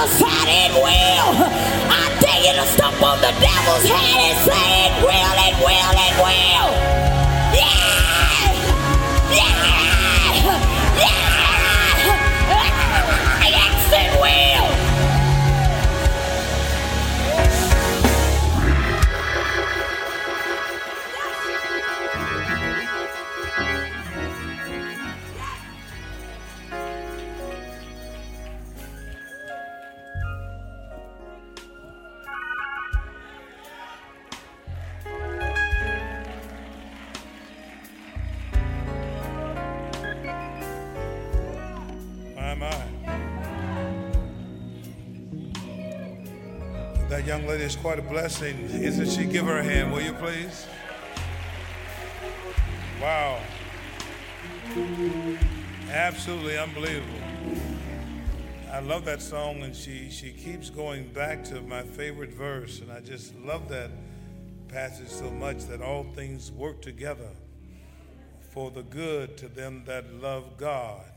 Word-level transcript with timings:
other 0.00 0.12
side 0.12 0.48
it 0.48 0.72
will. 0.72 1.30
I 1.92 2.16
dare 2.20 2.40
you 2.40 2.60
to 2.60 2.66
stomp 2.66 3.02
on 3.02 3.18
the 3.20 3.32
devil's 3.38 3.84
head 3.84 4.16
and 4.16 4.38
say 4.46 4.86
it 4.86 4.92
will, 5.02 5.36
it 5.46 5.56
will, 5.60 5.92
it 6.08 6.14
will. 6.24 6.99
Is 47.70 47.76
quite 47.76 48.00
a 48.00 48.02
blessing. 48.02 48.58
Isn't 48.70 49.08
she? 49.08 49.24
Give 49.26 49.46
her 49.46 49.58
a 49.58 49.62
hand, 49.62 49.92
will 49.92 50.00
you 50.00 50.12
please? 50.14 50.66
Wow. 53.00 53.40
Absolutely 55.88 56.58
unbelievable. 56.58 57.20
I 58.72 58.80
love 58.80 59.04
that 59.04 59.22
song, 59.22 59.62
and 59.62 59.74
she, 59.74 60.10
she 60.10 60.32
keeps 60.32 60.68
going 60.68 61.12
back 61.12 61.44
to 61.44 61.60
my 61.60 61.82
favorite 61.82 62.32
verse, 62.32 62.80
and 62.80 62.90
I 62.90 62.98
just 63.00 63.36
love 63.36 63.68
that 63.68 63.90
passage 64.66 65.08
so 65.08 65.30
much 65.30 65.66
that 65.66 65.80
all 65.80 66.04
things 66.14 66.50
work 66.50 66.82
together 66.82 67.30
for 68.40 68.72
the 68.72 68.82
good 68.82 69.36
to 69.36 69.48
them 69.48 69.84
that 69.86 70.12
love 70.14 70.56
God 70.56 71.12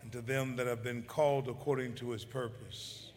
and 0.00 0.10
to 0.12 0.22
them 0.22 0.56
that 0.56 0.66
have 0.66 0.82
been 0.82 1.02
called 1.02 1.48
according 1.48 1.94
to 1.96 2.10
his 2.12 2.24
purpose. 2.24 3.11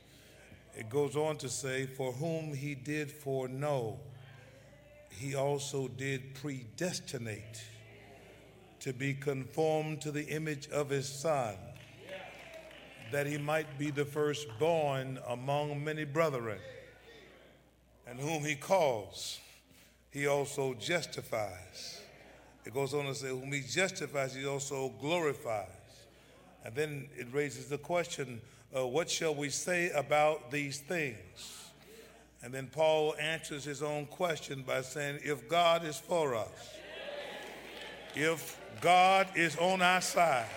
It 0.75 0.89
goes 0.89 1.15
on 1.15 1.37
to 1.37 1.49
say, 1.49 1.85
For 1.85 2.11
whom 2.11 2.53
he 2.53 2.75
did 2.75 3.11
foreknow, 3.11 3.99
he 5.09 5.35
also 5.35 5.87
did 5.87 6.35
predestinate 6.35 7.63
to 8.81 8.91
be 8.91 9.13
conformed 9.13 10.01
to 10.01 10.11
the 10.11 10.25
image 10.27 10.69
of 10.69 10.89
his 10.89 11.07
Son, 11.07 11.55
that 13.11 13.25
he 13.25 13.37
might 13.37 13.79
be 13.79 13.89
the 13.89 14.05
firstborn 14.05 15.17
among 15.27 15.83
many 15.83 16.03
brethren. 16.03 16.59
And 18.07 18.19
whom 18.19 18.43
he 18.43 18.55
calls, 18.55 19.39
he 20.11 20.27
also 20.27 20.73
justifies. 20.73 22.01
It 22.65 22.73
goes 22.73 22.93
on 22.93 23.05
to 23.05 23.15
say, 23.15 23.29
Whom 23.29 23.51
he 23.53 23.61
justifies, 23.61 24.35
he 24.35 24.45
also 24.45 24.89
glorifies. 24.99 25.69
And 26.65 26.75
then 26.75 27.07
it 27.15 27.27
raises 27.31 27.67
the 27.67 27.77
question, 27.77 28.41
uh, 28.75 28.85
what 28.85 29.09
shall 29.09 29.33
we 29.33 29.49
say 29.49 29.89
about 29.91 30.51
these 30.51 30.79
things? 30.79 31.71
And 32.43 32.53
then 32.53 32.67
Paul 32.67 33.15
answers 33.19 33.63
his 33.63 33.81
own 33.81 34.05
question 34.05 34.63
by 34.65 34.81
saying, 34.81 35.19
if 35.23 35.47
God 35.49 35.85
is 35.85 35.97
for 35.97 36.35
us, 36.35 36.75
if 38.13 38.59
God 38.81 39.27
is 39.35 39.57
on 39.57 39.81
our 39.81 40.01
side, 40.01 40.49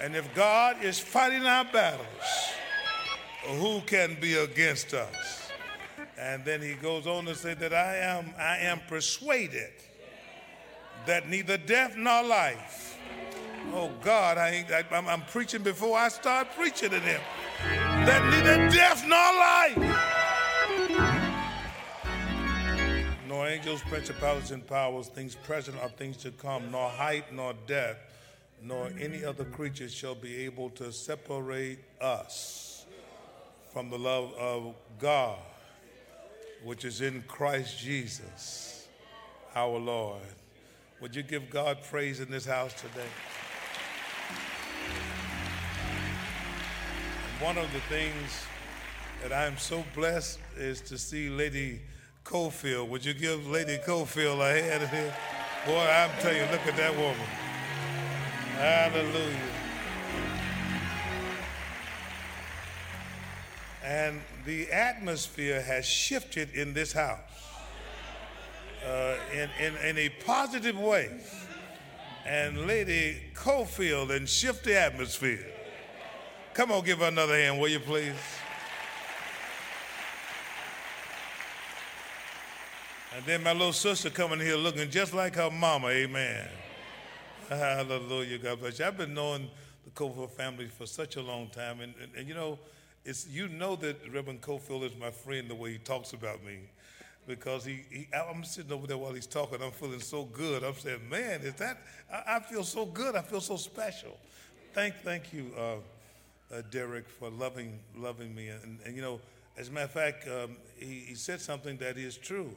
and 0.00 0.16
if 0.16 0.34
God 0.34 0.82
is 0.82 0.98
fighting 0.98 1.46
our 1.46 1.64
battles, 1.64 2.06
who 3.58 3.80
can 3.82 4.16
be 4.20 4.34
against 4.34 4.94
us? 4.94 5.50
And 6.18 6.44
then 6.44 6.60
he 6.60 6.74
goes 6.74 7.06
on 7.06 7.24
to 7.26 7.34
say 7.34 7.54
that 7.54 7.72
I 7.72 7.96
am, 7.96 8.34
I 8.38 8.58
am 8.58 8.80
persuaded 8.88 9.72
that 11.06 11.28
neither 11.28 11.56
death 11.56 11.96
nor 11.96 12.22
life, 12.22 12.89
Oh 13.72 13.90
God, 14.02 14.36
I 14.36 14.50
ain't, 14.50 14.70
I, 14.72 14.84
am 14.90 15.08
I'm 15.08 15.22
preaching 15.22 15.62
before 15.62 15.96
I 15.96 16.08
start 16.08 16.48
preaching 16.56 16.90
to 16.90 16.98
them. 16.98 17.20
That 18.04 18.24
neither 18.30 18.68
death 18.68 19.04
nor 19.06 19.18
life, 19.38 19.76
nor 23.28 23.46
angels, 23.46 23.80
principalities, 23.82 24.50
and 24.50 24.66
powers, 24.66 25.06
things 25.06 25.36
present 25.36 25.76
or 25.80 25.88
things 25.90 26.16
to 26.18 26.32
come, 26.32 26.72
nor 26.72 26.88
height 26.88 27.32
nor 27.32 27.54
depth, 27.68 28.00
nor 28.60 28.90
any 28.98 29.24
other 29.24 29.44
creature 29.44 29.88
shall 29.88 30.16
be 30.16 30.44
able 30.44 30.70
to 30.70 30.92
separate 30.92 31.78
us 32.00 32.86
from 33.72 33.88
the 33.88 33.98
love 33.98 34.32
of 34.34 34.74
God, 34.98 35.38
which 36.64 36.84
is 36.84 37.02
in 37.02 37.22
Christ 37.28 37.78
Jesus, 37.78 38.88
our 39.54 39.78
Lord. 39.78 40.20
Would 41.00 41.14
you 41.14 41.22
give 41.22 41.48
God 41.50 41.78
praise 41.88 42.18
in 42.18 42.30
this 42.30 42.44
house 42.44 42.74
today? 42.74 43.06
One 47.40 47.56
of 47.56 47.72
the 47.72 47.80
things 47.80 48.44
that 49.22 49.32
I 49.32 49.46
am 49.46 49.56
so 49.56 49.84
blessed 49.94 50.38
is 50.56 50.80
to 50.82 50.98
see 50.98 51.28
Lady 51.30 51.80
Cofield. 52.24 52.88
Would 52.88 53.04
you 53.04 53.14
give 53.14 53.46
Lady 53.46 53.78
Cofield 53.78 54.40
a 54.40 54.62
hand 54.62 54.88
here? 54.88 55.14
Boy, 55.66 55.80
I'm 55.80 56.10
telling 56.20 56.36
you, 56.36 56.42
look 56.50 56.66
at 56.66 56.76
that 56.76 56.94
woman. 56.94 57.16
Hallelujah. 58.56 59.36
And 63.82 64.20
the 64.44 64.70
atmosphere 64.70 65.60
has 65.62 65.86
shifted 65.86 66.50
in 66.50 66.74
this 66.74 66.92
house 66.92 67.18
uh, 68.86 69.16
in, 69.32 69.48
in, 69.58 69.76
in 69.76 69.98
a 69.98 70.08
positive 70.24 70.78
way. 70.78 71.10
And 72.30 72.64
Lady 72.64 73.20
Cofield 73.34 74.14
and 74.14 74.28
shift 74.28 74.62
the 74.62 74.78
atmosphere. 74.78 75.44
Come 76.54 76.70
on, 76.70 76.84
give 76.84 77.00
her 77.00 77.06
another 77.06 77.34
hand, 77.34 77.58
will 77.58 77.66
you 77.66 77.80
please? 77.80 78.14
And 83.16 83.26
then 83.26 83.42
my 83.42 83.50
little 83.50 83.72
sister 83.72 84.10
coming 84.10 84.38
here 84.38 84.54
looking 84.54 84.88
just 84.90 85.12
like 85.12 85.34
her 85.34 85.50
mama, 85.50 85.88
amen. 85.88 86.46
Hallelujah, 87.48 88.38
God 88.38 88.60
bless 88.60 88.78
you. 88.78 88.84
I've 88.84 88.96
been 88.96 89.12
knowing 89.12 89.50
the 89.82 89.90
Cofield 89.90 90.30
family 90.30 90.68
for 90.68 90.86
such 90.86 91.16
a 91.16 91.20
long 91.20 91.48
time, 91.48 91.80
and, 91.80 91.94
and, 92.00 92.14
and 92.14 92.28
you 92.28 92.34
know, 92.34 92.60
it's, 93.04 93.26
you 93.26 93.48
know 93.48 93.74
that 93.74 93.96
Reverend 94.08 94.40
Cofield 94.40 94.84
is 94.84 94.92
my 95.00 95.10
friend 95.10 95.50
the 95.50 95.56
way 95.56 95.72
he 95.72 95.78
talks 95.78 96.12
about 96.12 96.44
me 96.44 96.60
because 97.26 97.64
he, 97.64 97.84
he, 97.90 98.08
I'm 98.14 98.44
sitting 98.44 98.72
over 98.72 98.86
there 98.86 98.98
while 98.98 99.12
he's 99.12 99.26
talking. 99.26 99.62
I'm 99.62 99.70
feeling 99.70 100.00
so 100.00 100.24
good. 100.24 100.64
I'm 100.64 100.74
saying, 100.74 101.08
man, 101.08 101.40
is 101.42 101.54
that? 101.54 101.78
I, 102.12 102.36
I 102.36 102.40
feel 102.40 102.64
so 102.64 102.86
good. 102.86 103.14
I 103.14 103.22
feel 103.22 103.40
so 103.40 103.56
special. 103.56 104.16
Thank, 104.72 104.96
thank 104.96 105.32
you, 105.32 105.50
uh, 105.58 106.54
uh, 106.54 106.62
Derek, 106.70 107.08
for 107.08 107.30
loving, 107.30 107.78
loving 107.96 108.34
me. 108.34 108.48
And, 108.48 108.78
and, 108.84 108.96
you 108.96 109.02
know, 109.02 109.20
as 109.56 109.68
a 109.68 109.72
matter 109.72 109.86
of 109.86 109.90
fact, 109.90 110.28
um, 110.28 110.56
he, 110.76 111.04
he 111.08 111.14
said 111.14 111.40
something 111.40 111.76
that 111.78 111.98
is 111.98 112.16
true. 112.16 112.54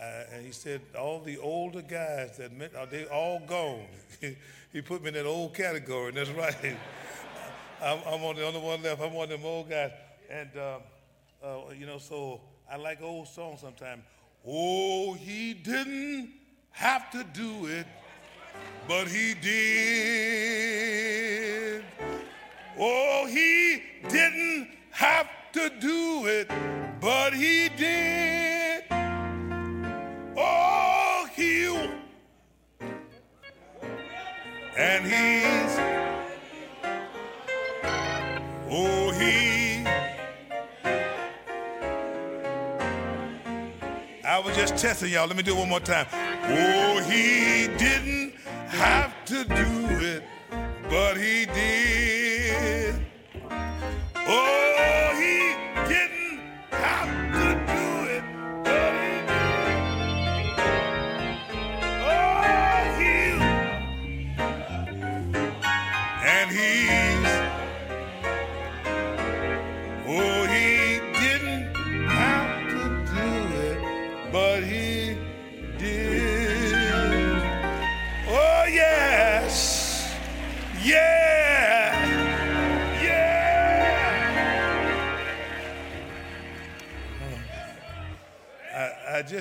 Uh, 0.00 0.24
and 0.32 0.44
he 0.44 0.52
said, 0.52 0.80
all 0.98 1.20
the 1.20 1.38
older 1.38 1.82
guys 1.82 2.36
that 2.38 2.52
met, 2.52 2.74
are 2.74 2.86
they 2.86 3.06
all 3.06 3.40
gone? 3.46 3.86
he 4.72 4.82
put 4.82 5.02
me 5.02 5.08
in 5.08 5.14
that 5.14 5.26
old 5.26 5.54
category, 5.54 6.08
and 6.08 6.16
that's 6.16 6.30
right. 6.30 6.76
I'm, 7.82 7.98
I'm, 8.06 8.24
on 8.24 8.36
the 8.36 8.46
only 8.46 8.60
one 8.60 8.82
left. 8.82 9.00
I'm 9.00 9.12
one 9.12 9.24
of 9.24 9.30
them 9.30 9.44
old 9.44 9.70
guys. 9.70 9.92
And, 10.30 10.50
um, 10.56 10.80
uh, 11.44 11.72
you 11.78 11.86
know, 11.86 11.98
so 11.98 12.40
I 12.72 12.76
like 12.76 13.02
old 13.02 13.28
songs 13.28 13.60
sometimes. 13.60 14.02
Oh, 14.48 15.12
he 15.12 15.52
didn't 15.52 16.30
have 16.70 17.10
to 17.10 17.22
do 17.22 17.66
it, 17.66 17.86
but 18.88 19.08
he 19.08 19.34
did. 19.34 20.72
Oh, 22.78 23.26
he 23.28 23.82
didn't 24.08 24.70
have 24.90 25.28
to 25.52 25.70
do 25.80 26.26
it, 26.26 26.48
but 26.98 27.34
he 27.34 27.68
did. 27.76 28.84
Oh, 30.34 31.28
he. 31.34 31.78
And 34.78 35.04
he's. 35.04 35.91
Testing 44.82 45.12
y'all. 45.12 45.28
Let 45.28 45.36
me 45.36 45.44
do 45.44 45.54
it 45.54 45.58
one 45.60 45.68
more 45.68 45.78
time. 45.78 46.08
Oh, 46.12 47.00
he 47.08 47.68
didn't 47.78 48.34
have 48.66 49.14
to 49.26 49.44
do 49.44 49.54
it, 50.04 50.24
but 50.90 51.16
he 51.16 51.46
did. 51.46 52.21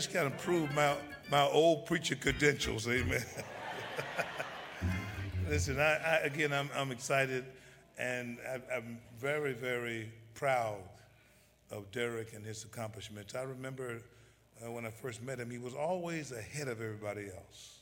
Just 0.01 0.15
kind 0.15 0.25
of 0.25 0.35
proved 0.39 0.73
my, 0.73 0.95
my 1.29 1.43
old 1.43 1.85
preacher 1.85 2.15
credentials. 2.15 2.87
Amen. 2.87 3.23
Listen, 5.47 5.79
I, 5.79 5.97
I, 5.97 6.15
again, 6.23 6.51
I'm, 6.51 6.71
I'm 6.75 6.91
excited 6.91 7.45
and 7.99 8.39
I, 8.49 8.75
I'm 8.75 8.97
very, 9.19 9.53
very 9.53 10.11
proud 10.33 10.79
of 11.69 11.91
Derek 11.91 12.33
and 12.33 12.43
his 12.43 12.63
accomplishments. 12.63 13.35
I 13.35 13.43
remember 13.43 14.01
uh, 14.65 14.71
when 14.71 14.87
I 14.87 14.89
first 14.89 15.21
met 15.21 15.37
him, 15.37 15.51
he 15.51 15.59
was 15.59 15.75
always 15.75 16.31
ahead 16.31 16.67
of 16.67 16.81
everybody 16.81 17.27
else. 17.27 17.77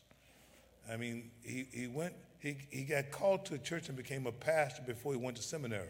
I 0.92 0.98
mean, 0.98 1.32
he, 1.42 1.68
he 1.72 1.88
went, 1.88 2.16
he, 2.40 2.58
he 2.70 2.84
got 2.84 3.12
called 3.12 3.46
to 3.46 3.54
a 3.54 3.60
church 3.60 3.88
and 3.88 3.96
became 3.96 4.28
a 4.28 4.34
pastor 4.34 4.82
before 4.86 5.14
he 5.14 5.18
went 5.18 5.38
to 5.38 5.44
seminary. 5.44 5.88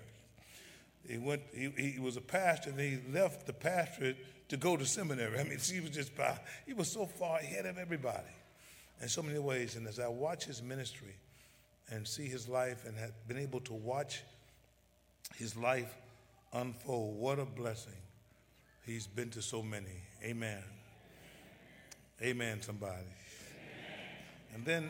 He 1.07 1.17
went, 1.17 1.41
he, 1.53 1.69
he 1.77 1.99
was 1.99 2.17
a 2.17 2.21
pastor 2.21 2.69
and 2.71 2.79
he 2.79 2.99
left 3.11 3.47
the 3.47 3.53
pastorate 3.53 4.17
to 4.49 4.57
go 4.57 4.75
to 4.77 4.85
seminary. 4.85 5.39
I 5.39 5.43
mean, 5.43 5.59
he 5.63 5.79
was 5.79 5.91
just, 5.91 6.15
by. 6.15 6.39
he 6.65 6.73
was 6.73 6.91
so 6.91 7.05
far 7.05 7.39
ahead 7.39 7.65
of 7.65 7.77
everybody 7.77 8.33
in 9.01 9.07
so 9.07 9.21
many 9.21 9.39
ways. 9.39 9.75
And 9.75 9.87
as 9.87 9.99
I 9.99 10.07
watch 10.07 10.45
his 10.45 10.61
ministry 10.61 11.15
and 11.89 12.07
see 12.07 12.25
his 12.25 12.47
life 12.47 12.85
and 12.85 12.97
have 12.97 13.13
been 13.27 13.37
able 13.37 13.61
to 13.61 13.73
watch 13.73 14.23
his 15.35 15.55
life 15.55 15.95
unfold, 16.53 17.17
what 17.17 17.39
a 17.39 17.45
blessing. 17.45 17.93
He's 18.85 19.07
been 19.07 19.29
to 19.31 19.41
so 19.41 19.61
many. 19.61 20.03
Amen. 20.23 20.63
Amen, 22.21 22.61
somebody. 22.61 23.05
And 24.53 24.65
then 24.65 24.89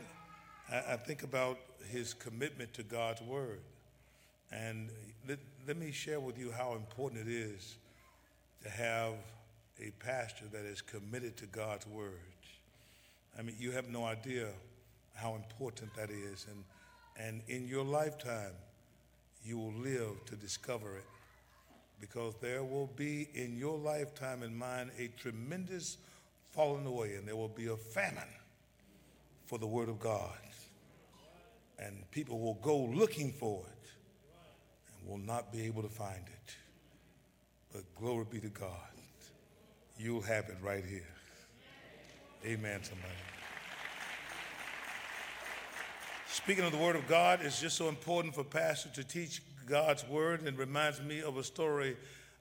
I, 0.72 0.96
think 0.96 1.24
about 1.24 1.60
his 1.90 2.14
commitment 2.14 2.74
to 2.76 2.84
God's 2.84 3.22
word. 3.22 3.62
And 4.52 4.90
let 5.70 5.78
me 5.78 5.92
share 5.92 6.20
with 6.20 6.36
you 6.36 6.52
how 6.52 6.74
important 6.74 7.28
it 7.28 7.32
is 7.32 7.78
to 8.64 8.70
have 8.72 9.14
a 9.80 9.92
pastor 10.04 10.46
that 10.52 10.66
is 10.66 10.82
committed 10.82 11.38
to 11.38 11.46
God's 11.46 11.86
word. 11.86 12.18
I 13.38 13.44
mean, 13.44 13.56
you 13.60 13.70
have 13.74 13.88
no 13.88 14.04
idea 14.04 14.48
how 15.14 15.36
important 15.36 15.96
that 15.96 16.10
is. 16.10 16.48
And, 16.50 16.64
and 17.24 17.44
in 17.48 17.68
your 17.68 17.86
lifetime, 17.86 18.54
you 19.46 19.60
will 19.60 19.74
live 19.74 20.26
to 20.26 20.36
discover 20.36 20.98
it 20.98 21.06
because 22.02 22.34
there 22.42 22.64
will 22.64 22.90
be 22.96 23.30
in 23.36 23.56
your 23.56 23.78
lifetime 23.78 24.42
and 24.42 24.58
mine 24.58 24.90
a 24.98 25.10
tremendous 25.22 26.00
falling 26.50 26.88
away, 26.88 27.14
and 27.14 27.28
there 27.28 27.36
will 27.36 27.48
be 27.48 27.68
a 27.68 27.78
famine 27.78 28.24
for 29.46 29.60
the 29.60 29.68
Word 29.68 29.88
of 29.88 30.00
God. 30.00 30.32
And 31.78 32.10
people 32.10 32.40
will 32.40 32.58
go 32.64 32.76
looking 32.86 33.32
for 33.32 33.62
it 33.68 33.80
will 35.10 35.18
not 35.18 35.52
be 35.52 35.64
able 35.64 35.82
to 35.82 35.90
find 35.90 36.24
it. 36.28 36.56
But 37.74 37.84
glory 37.96 38.26
be 38.30 38.40
to 38.40 38.50
God. 38.50 38.70
You'll 39.98 40.22
have 40.22 40.50
it 40.50 40.58
right 40.62 40.86
here. 40.86 41.08
Amen, 42.46 42.84
somebody. 42.84 43.14
Speaking 46.28 46.64
of 46.64 46.72
the 46.72 46.78
Word 46.78 46.96
of 46.96 47.08
God, 47.08 47.40
it's 47.44 47.60
just 47.60 47.76
so 47.76 47.90
important 47.90 48.36
for 48.36 48.44
pastors 48.44 48.94
to 48.94 49.04
teach 49.04 49.42
God's 49.66 50.08
Word 50.08 50.44
and 50.44 50.58
reminds 50.58 51.02
me 51.02 51.22
of 51.22 51.38
a 51.38 51.44
story 51.44 51.98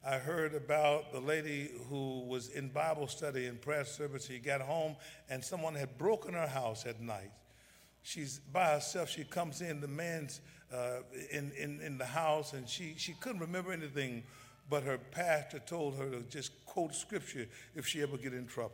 I 0.07 0.19
heard 0.19 0.55
about 0.55 1.13
the 1.13 1.21
lady 1.21 1.71
who 1.89 2.21
was 2.21 2.51
in 2.51 2.69
Bible 2.69 3.09
study 3.09 3.47
and 3.47 3.61
prayer 3.61 3.85
service. 3.85 4.27
She 4.27 4.39
got 4.39 4.61
home 4.61 4.95
and 5.29 5.43
someone 5.43 5.75
had 5.75 5.99
broken 5.99 6.35
her 6.35 6.47
house 6.47 6.87
at 6.87 7.01
night. 7.01 7.33
She's 8.03 8.39
by 8.39 8.75
herself. 8.75 9.11
She 9.11 9.25
comes 9.25 9.61
in, 9.61 9.81
the 9.81 9.89
man's 9.89 10.41
uh, 10.73 11.01
in, 11.31 11.51
in, 11.59 11.81
in 11.81 11.99
the 11.99 12.05
house, 12.05 12.53
and 12.53 12.69
she, 12.69 12.95
she 12.97 13.15
couldn't 13.15 13.41
remember 13.41 13.73
anything, 13.73 14.23
but 14.69 14.83
her 14.83 14.99
pastor 14.99 15.61
told 15.61 15.97
her 15.97 16.11
to 16.11 16.23
just 16.29 16.53
quote 16.67 16.95
scripture 16.95 17.47
if 17.75 17.87
she 17.87 18.03
ever 18.03 18.17
get 18.17 18.35
in 18.35 18.47
trouble. 18.47 18.73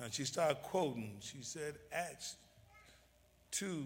And 0.00 0.12
she 0.12 0.24
started 0.24 0.62
quoting. 0.62 1.16
She 1.20 1.38
said, 1.42 1.74
Acts 1.92 2.36
2 3.52 3.84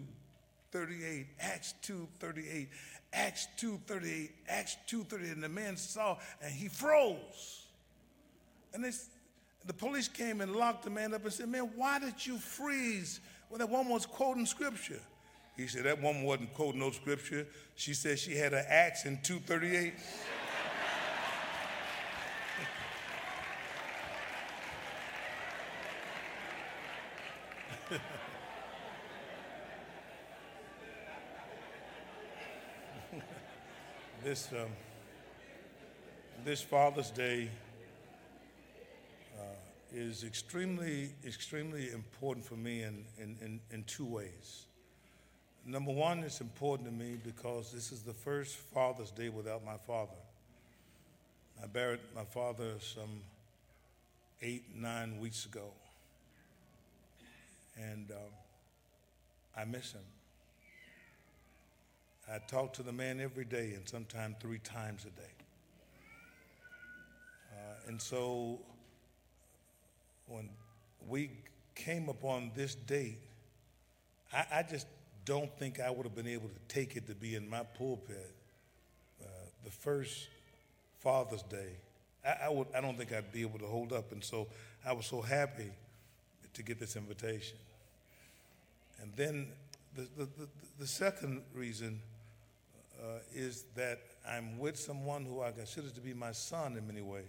38, 0.72 1.26
Acts 1.40 1.74
2 1.82 2.08
38. 2.18 2.68
Acts 3.16 3.48
2.38, 3.58 4.28
Acts 4.48 4.76
2.38, 4.88 5.32
and 5.32 5.42
the 5.42 5.48
man 5.48 5.76
saw 5.76 6.18
and 6.42 6.52
he 6.52 6.68
froze. 6.68 7.66
And 8.74 8.84
the 9.64 9.72
police 9.72 10.06
came 10.06 10.42
and 10.42 10.54
locked 10.54 10.84
the 10.84 10.90
man 10.90 11.14
up 11.14 11.24
and 11.24 11.32
said, 11.32 11.48
man, 11.48 11.70
why 11.76 11.98
did 11.98 12.24
you 12.24 12.36
freeze 12.36 13.20
when 13.48 13.60
that 13.60 13.70
woman 13.70 13.90
was 13.90 14.04
quoting 14.04 14.44
scripture? 14.44 15.00
He 15.56 15.66
said, 15.66 15.84
that 15.84 16.02
woman 16.02 16.24
wasn't 16.24 16.52
quoting 16.52 16.80
no 16.80 16.90
scripture. 16.90 17.46
She 17.76 17.94
said 17.94 18.18
she 18.18 18.36
had 18.36 18.52
an 18.52 18.66
axe 18.68 19.06
in 19.06 19.18
238. 19.22 19.94
this, 34.22 34.50
um, 34.52 34.68
this 36.44 36.60
Father's 36.60 37.10
Day 37.10 37.48
uh, 39.38 39.42
is 39.90 40.22
extremely, 40.22 41.14
extremely 41.24 41.92
important 41.92 42.44
for 42.44 42.56
me 42.56 42.82
in, 42.82 43.06
in, 43.16 43.38
in, 43.40 43.58
in 43.70 43.84
two 43.84 44.04
ways. 44.04 44.66
Number 45.68 45.90
one, 45.90 46.20
it's 46.20 46.40
important 46.40 46.88
to 46.88 46.94
me 46.94 47.16
because 47.24 47.72
this 47.72 47.90
is 47.90 48.02
the 48.02 48.12
first 48.12 48.56
Father's 48.56 49.10
Day 49.10 49.30
without 49.30 49.64
my 49.64 49.76
father. 49.76 50.12
I 51.60 51.66
buried 51.66 51.98
my 52.14 52.22
father 52.22 52.74
some 52.78 53.22
eight, 54.42 54.62
nine 54.76 55.18
weeks 55.18 55.44
ago. 55.44 55.72
And 57.76 58.12
um, 58.12 58.32
I 59.56 59.64
miss 59.64 59.90
him. 59.90 60.02
I 62.32 62.38
talk 62.46 62.72
to 62.74 62.84
the 62.84 62.92
man 62.92 63.20
every 63.20 63.44
day 63.44 63.72
and 63.74 63.88
sometimes 63.88 64.36
three 64.38 64.60
times 64.60 65.04
a 65.04 65.20
day. 65.20 65.34
Uh, 67.52 67.88
and 67.88 68.00
so 68.00 68.60
when 70.28 70.48
we 71.08 71.30
came 71.74 72.08
upon 72.08 72.52
this 72.54 72.76
date, 72.76 73.18
I, 74.32 74.44
I, 74.52 74.62
just 74.62 74.86
don't 75.26 75.52
think 75.58 75.80
I 75.80 75.90
would 75.90 76.06
have 76.06 76.14
been 76.14 76.28
able 76.28 76.48
to 76.48 76.74
take 76.74 76.96
it 76.96 77.06
to 77.08 77.14
be 77.14 77.34
in 77.34 77.50
my 77.50 77.64
pulpit 77.76 78.32
uh, 79.22 79.26
the 79.64 79.70
first 79.70 80.28
Father's 81.00 81.42
Day. 81.42 81.72
I, 82.24 82.46
I, 82.46 82.48
would, 82.48 82.68
I 82.74 82.80
don't 82.80 82.96
think 82.96 83.12
I'd 83.12 83.32
be 83.32 83.42
able 83.42 83.58
to 83.58 83.66
hold 83.66 83.92
up. 83.92 84.12
And 84.12 84.24
so 84.24 84.46
I 84.86 84.92
was 84.92 85.04
so 85.04 85.20
happy 85.20 85.70
to 86.54 86.62
get 86.62 86.78
this 86.78 86.96
invitation. 86.96 87.58
And 89.02 89.12
then 89.16 89.48
the, 89.94 90.02
the, 90.16 90.24
the, 90.24 90.48
the 90.78 90.86
second 90.86 91.42
reason 91.54 92.00
uh, 93.02 93.18
is 93.34 93.64
that 93.74 93.98
I'm 94.28 94.58
with 94.58 94.78
someone 94.78 95.24
who 95.24 95.42
I 95.42 95.50
consider 95.50 95.88
to 95.90 96.00
be 96.00 96.14
my 96.14 96.32
son 96.32 96.76
in 96.76 96.86
many 96.86 97.02
ways. 97.02 97.24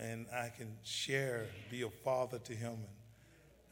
And 0.00 0.26
I 0.32 0.50
can 0.56 0.68
share, 0.84 1.46
be 1.70 1.82
a 1.82 1.90
father 1.90 2.38
to 2.38 2.52
him, 2.54 2.70
and, 2.70 3.01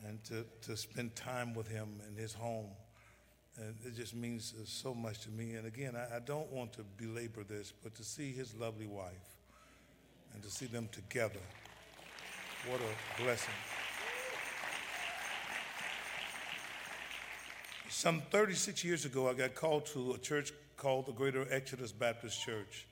and 0.07 0.23
to, 0.25 0.45
to 0.63 0.77
spend 0.77 1.15
time 1.15 1.55
with 1.55 1.69
him 1.69 2.01
in 2.09 2.21
his 2.21 2.33
home. 2.33 2.71
And 3.57 3.75
it 3.85 3.95
just 3.95 4.15
means 4.15 4.55
so 4.65 4.95
much 4.95 5.21
to 5.21 5.31
me. 5.31 5.55
And 5.55 5.67
again, 5.67 5.95
I, 5.97 6.17
I 6.17 6.19
don't 6.21 6.51
want 6.51 6.73
to 6.75 6.85
belabor 6.97 7.45
this, 7.45 7.73
but 7.83 7.95
to 7.97 8.05
see 8.05 8.33
his 8.33 8.55
lovely 8.55 8.87
wife 8.87 9.13
and 10.33 10.43
to 10.43 10.51
see 10.51 10.67
them 10.67 10.89
together, 10.93 11.41
what 12.69 12.81
a 12.81 13.23
blessing. 13.23 13.55
Some 17.89 18.23
36 18.31 18.85
years 18.85 19.05
ago, 19.05 19.29
I 19.29 19.35
got 19.35 19.55
called 19.55 19.85
to 19.87 20.13
a 20.13 20.19
church 20.19 20.53
called 20.77 21.07
the 21.07 21.13
Greater 21.13 21.47
Exodus 21.51 21.93
Baptist 21.93 22.41
Church. 22.41 22.87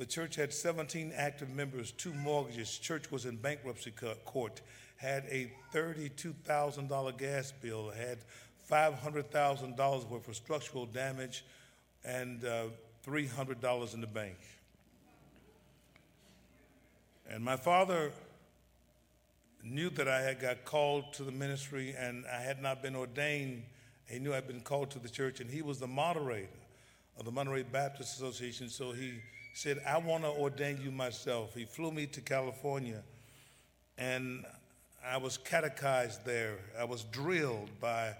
The 0.00 0.06
church 0.06 0.34
had 0.36 0.50
17 0.50 1.12
active 1.14 1.50
members, 1.50 1.92
two 1.92 2.14
mortgages. 2.14 2.78
Church 2.78 3.10
was 3.10 3.26
in 3.26 3.36
bankruptcy 3.36 3.92
court, 4.24 4.62
had 4.96 5.24
a 5.28 5.52
$32,000 5.74 7.18
gas 7.18 7.52
bill, 7.52 7.90
had 7.90 8.16
$500,000 8.70 10.08
worth 10.08 10.26
of 10.26 10.34
structural 10.34 10.86
damage, 10.86 11.44
and 12.02 12.42
uh, 12.46 12.62
$300 13.06 13.92
in 13.92 14.00
the 14.00 14.06
bank. 14.06 14.38
And 17.28 17.44
my 17.44 17.56
father 17.56 18.10
knew 19.62 19.90
that 19.90 20.08
I 20.08 20.22
had 20.22 20.40
got 20.40 20.64
called 20.64 21.12
to 21.12 21.24
the 21.24 21.32
ministry 21.32 21.94
and 21.98 22.24
I 22.26 22.40
had 22.40 22.62
not 22.62 22.82
been 22.82 22.96
ordained 22.96 23.64
he 24.08 24.18
knew 24.18 24.34
I'd 24.34 24.48
been 24.48 24.62
called 24.62 24.90
to 24.92 24.98
the 24.98 25.08
church, 25.08 25.38
and 25.38 25.48
he 25.48 25.62
was 25.62 25.78
the 25.78 25.86
moderator 25.86 26.48
of 27.16 27.24
the 27.24 27.30
Monterey 27.30 27.62
Baptist 27.62 28.16
Association. 28.16 28.68
So 28.68 28.90
he 28.90 29.20
said, 29.52 29.80
I 29.86 29.98
want 29.98 30.24
to 30.24 30.30
ordain 30.30 30.80
you 30.82 30.90
myself. 30.90 31.54
He 31.54 31.64
flew 31.64 31.90
me 31.90 32.06
to 32.06 32.20
California, 32.20 33.02
and 33.98 34.44
I 35.06 35.16
was 35.16 35.36
catechized 35.38 36.24
there. 36.24 36.56
I 36.78 36.84
was 36.84 37.04
drilled 37.04 37.70
by 37.80 38.14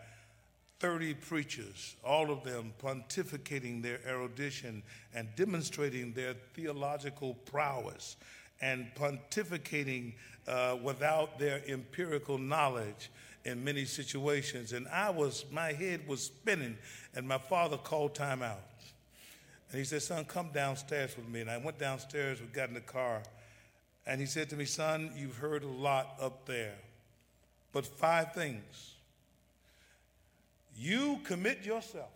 30 0.80 1.14
preachers, 1.14 1.94
all 2.02 2.30
of 2.30 2.42
them 2.42 2.72
pontificating 2.82 3.82
their 3.82 4.00
erudition 4.08 4.82
and 5.14 5.28
demonstrating 5.36 6.12
their 6.14 6.34
theological 6.54 7.34
prowess 7.44 8.16
and 8.62 8.86
pontificating 8.94 10.14
uh, 10.48 10.76
without 10.82 11.38
their 11.38 11.62
empirical 11.68 12.38
knowledge 12.38 13.10
in 13.44 13.62
many 13.62 13.84
situations. 13.84 14.72
And 14.72 14.88
I 14.88 15.10
was, 15.10 15.44
my 15.50 15.72
head 15.72 16.06
was 16.06 16.22
spinning, 16.22 16.76
and 17.14 17.26
my 17.28 17.38
father 17.38 17.76
called 17.76 18.14
time 18.14 18.42
out. 18.42 18.62
And 19.70 19.78
he 19.78 19.84
said, 19.84 20.02
Son, 20.02 20.24
come 20.24 20.50
downstairs 20.52 21.16
with 21.16 21.28
me. 21.28 21.40
And 21.40 21.50
I 21.50 21.56
went 21.58 21.78
downstairs, 21.78 22.40
we 22.40 22.46
got 22.48 22.68
in 22.68 22.74
the 22.74 22.80
car, 22.80 23.22
and 24.06 24.20
he 24.20 24.26
said 24.26 24.50
to 24.50 24.56
me, 24.56 24.64
Son, 24.64 25.12
you've 25.16 25.36
heard 25.36 25.62
a 25.62 25.68
lot 25.68 26.16
up 26.20 26.46
there, 26.46 26.74
but 27.72 27.86
five 27.86 28.32
things. 28.32 28.94
You 30.76 31.20
commit 31.24 31.64
yourself 31.64 32.10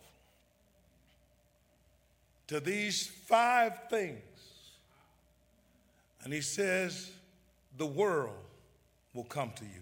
to 2.47 2.59
these 2.59 3.07
five 3.07 3.73
things. 3.89 4.21
And 6.23 6.33
he 6.33 6.41
says, 6.41 7.11
the 7.77 7.85
world 7.85 8.35
will 9.13 9.23
come 9.23 9.51
to 9.55 9.63
you. 9.63 9.81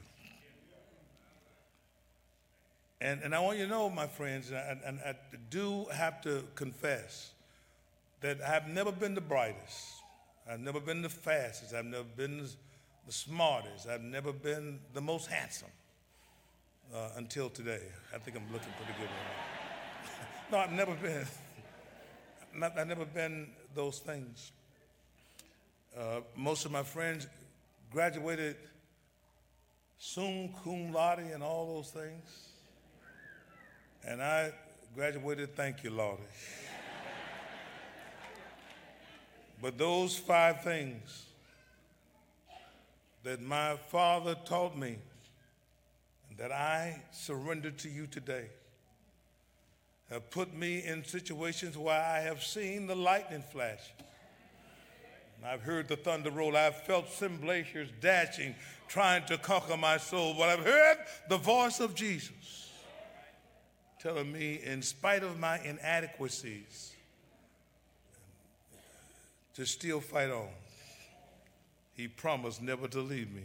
And, 3.00 3.22
and 3.22 3.36
I 3.36 3.40
want 3.40 3.58
you 3.58 3.66
to 3.66 3.70
know, 3.70 3.90
my 3.90 4.08
friends, 4.08 4.52
and, 4.52 4.80
and 4.86 5.00
I 5.06 5.16
do 5.50 5.86
have 5.94 6.22
to 6.22 6.44
confess 6.56 7.33
that 8.24 8.42
I've 8.42 8.70
never 8.70 8.92
been 8.92 9.14
the 9.14 9.22
brightest. 9.22 9.92
I've 10.50 10.62
never 10.62 10.80
been 10.80 11.02
the 11.02 11.10
fastest. 11.10 11.74
I've 11.74 11.86
never 11.86 12.04
been 12.04 12.38
the, 13.06 13.12
smartest. 13.12 13.88
I've 13.88 14.02
never 14.02 14.32
been 14.32 14.80
the 14.94 15.02
most 15.02 15.28
handsome 15.28 15.68
uh, 16.96 17.10
until 17.18 17.50
today. 17.50 17.82
I 18.16 18.18
think 18.18 18.38
I'm 18.38 18.52
looking 18.52 18.72
pretty 18.78 18.94
good 18.98 19.10
right 19.10 20.52
now. 20.52 20.58
no, 20.58 20.58
I've 20.64 20.72
never 20.72 20.96
been. 20.96 21.26
I've 22.80 22.88
never 22.88 23.06
been 23.06 23.48
those 23.76 24.00
things. 24.00 24.54
Uh, 25.98 26.22
most 26.36 26.66
of 26.66 26.72
my 26.72 26.84
friends 26.84 27.28
graduated 27.92 28.56
summa 29.98 30.48
cum 30.64 30.94
laude 30.94 31.20
and 31.20 31.44
all 31.44 31.76
those 31.76 31.90
things. 31.90 32.48
And 34.08 34.22
I 34.22 34.54
graduated, 34.96 35.56
thank 35.56 35.84
you, 35.84 35.90
Lord. 35.90 36.20
But 39.64 39.78
those 39.78 40.18
five 40.18 40.62
things 40.62 41.26
that 43.24 43.42
my 43.42 43.78
father 43.88 44.36
taught 44.44 44.78
me 44.78 44.98
and 46.30 46.38
that 46.38 46.52
I 46.52 47.02
surrender 47.12 47.72
to 47.72 47.90
you 47.90 48.06
today 48.06 48.48
have 50.10 50.30
put 50.32 50.54
me 50.54 50.84
in 50.84 51.06
situations 51.06 51.78
where 51.78 51.98
I 51.98 52.20
have 52.20 52.44
seen 52.44 52.88
the 52.88 52.96
lightning 52.96 53.42
flash. 53.54 53.80
I've 55.46 55.62
heard 55.62 55.88
the 55.88 55.96
thunder 55.96 56.30
roll. 56.30 56.58
I've 56.58 56.84
felt 56.84 57.08
glaciers 57.42 57.88
dashing, 58.02 58.56
trying 58.90 59.26
to 59.28 59.38
conquer 59.38 59.78
my 59.78 59.96
soul. 59.96 60.36
But 60.38 60.50
I've 60.50 60.66
heard 60.66 60.98
the 61.30 61.38
voice 61.38 61.80
of 61.80 61.96
Jesus 61.96 62.70
telling 64.02 64.30
me, 64.30 64.60
in 64.62 64.82
spite 64.82 65.24
of 65.24 65.40
my 65.40 65.58
inadequacies, 65.64 66.93
to 69.56 69.66
still 69.66 70.00
fight 70.00 70.30
on. 70.30 70.48
He 71.94 72.08
promised 72.08 72.62
never 72.62 72.88
to 72.88 73.02
leave 73.02 73.32
me, 73.32 73.44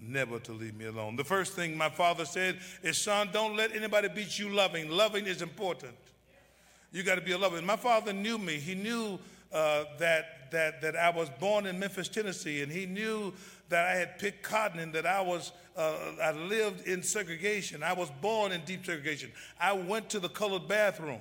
never 0.00 0.38
to 0.40 0.52
leave 0.52 0.76
me 0.76 0.86
alone. 0.86 1.16
The 1.16 1.24
first 1.24 1.54
thing 1.54 1.76
my 1.76 1.88
father 1.88 2.24
said 2.24 2.58
is, 2.82 2.98
son, 2.98 3.30
don't 3.32 3.56
let 3.56 3.74
anybody 3.74 4.08
beat 4.08 4.38
you 4.38 4.48
loving. 4.48 4.90
Loving 4.90 5.26
is 5.26 5.42
important. 5.42 5.94
You 6.92 7.02
got 7.02 7.16
to 7.16 7.20
be 7.20 7.32
a 7.32 7.38
lover. 7.38 7.60
My 7.62 7.76
father 7.76 8.12
knew 8.12 8.38
me. 8.38 8.54
He 8.54 8.74
knew 8.74 9.18
uh, 9.52 9.84
that, 9.98 10.50
that, 10.50 10.80
that 10.82 10.96
I 10.96 11.10
was 11.10 11.28
born 11.40 11.66
in 11.66 11.78
Memphis, 11.78 12.08
Tennessee, 12.08 12.62
and 12.62 12.70
he 12.70 12.86
knew 12.86 13.32
that 13.68 13.86
I 13.86 13.96
had 13.96 14.18
picked 14.18 14.42
cotton 14.42 14.80
and 14.80 14.92
that 14.92 15.06
I 15.06 15.20
was 15.20 15.52
uh, 15.76 15.96
I 16.22 16.32
lived 16.32 16.86
in 16.86 17.02
segregation. 17.02 17.82
I 17.82 17.92
was 17.92 18.10
born 18.20 18.52
in 18.52 18.60
deep 18.64 18.86
segregation. 18.86 19.32
I 19.60 19.72
went 19.72 20.08
to 20.10 20.20
the 20.20 20.28
colored 20.28 20.68
bathroom. 20.68 21.20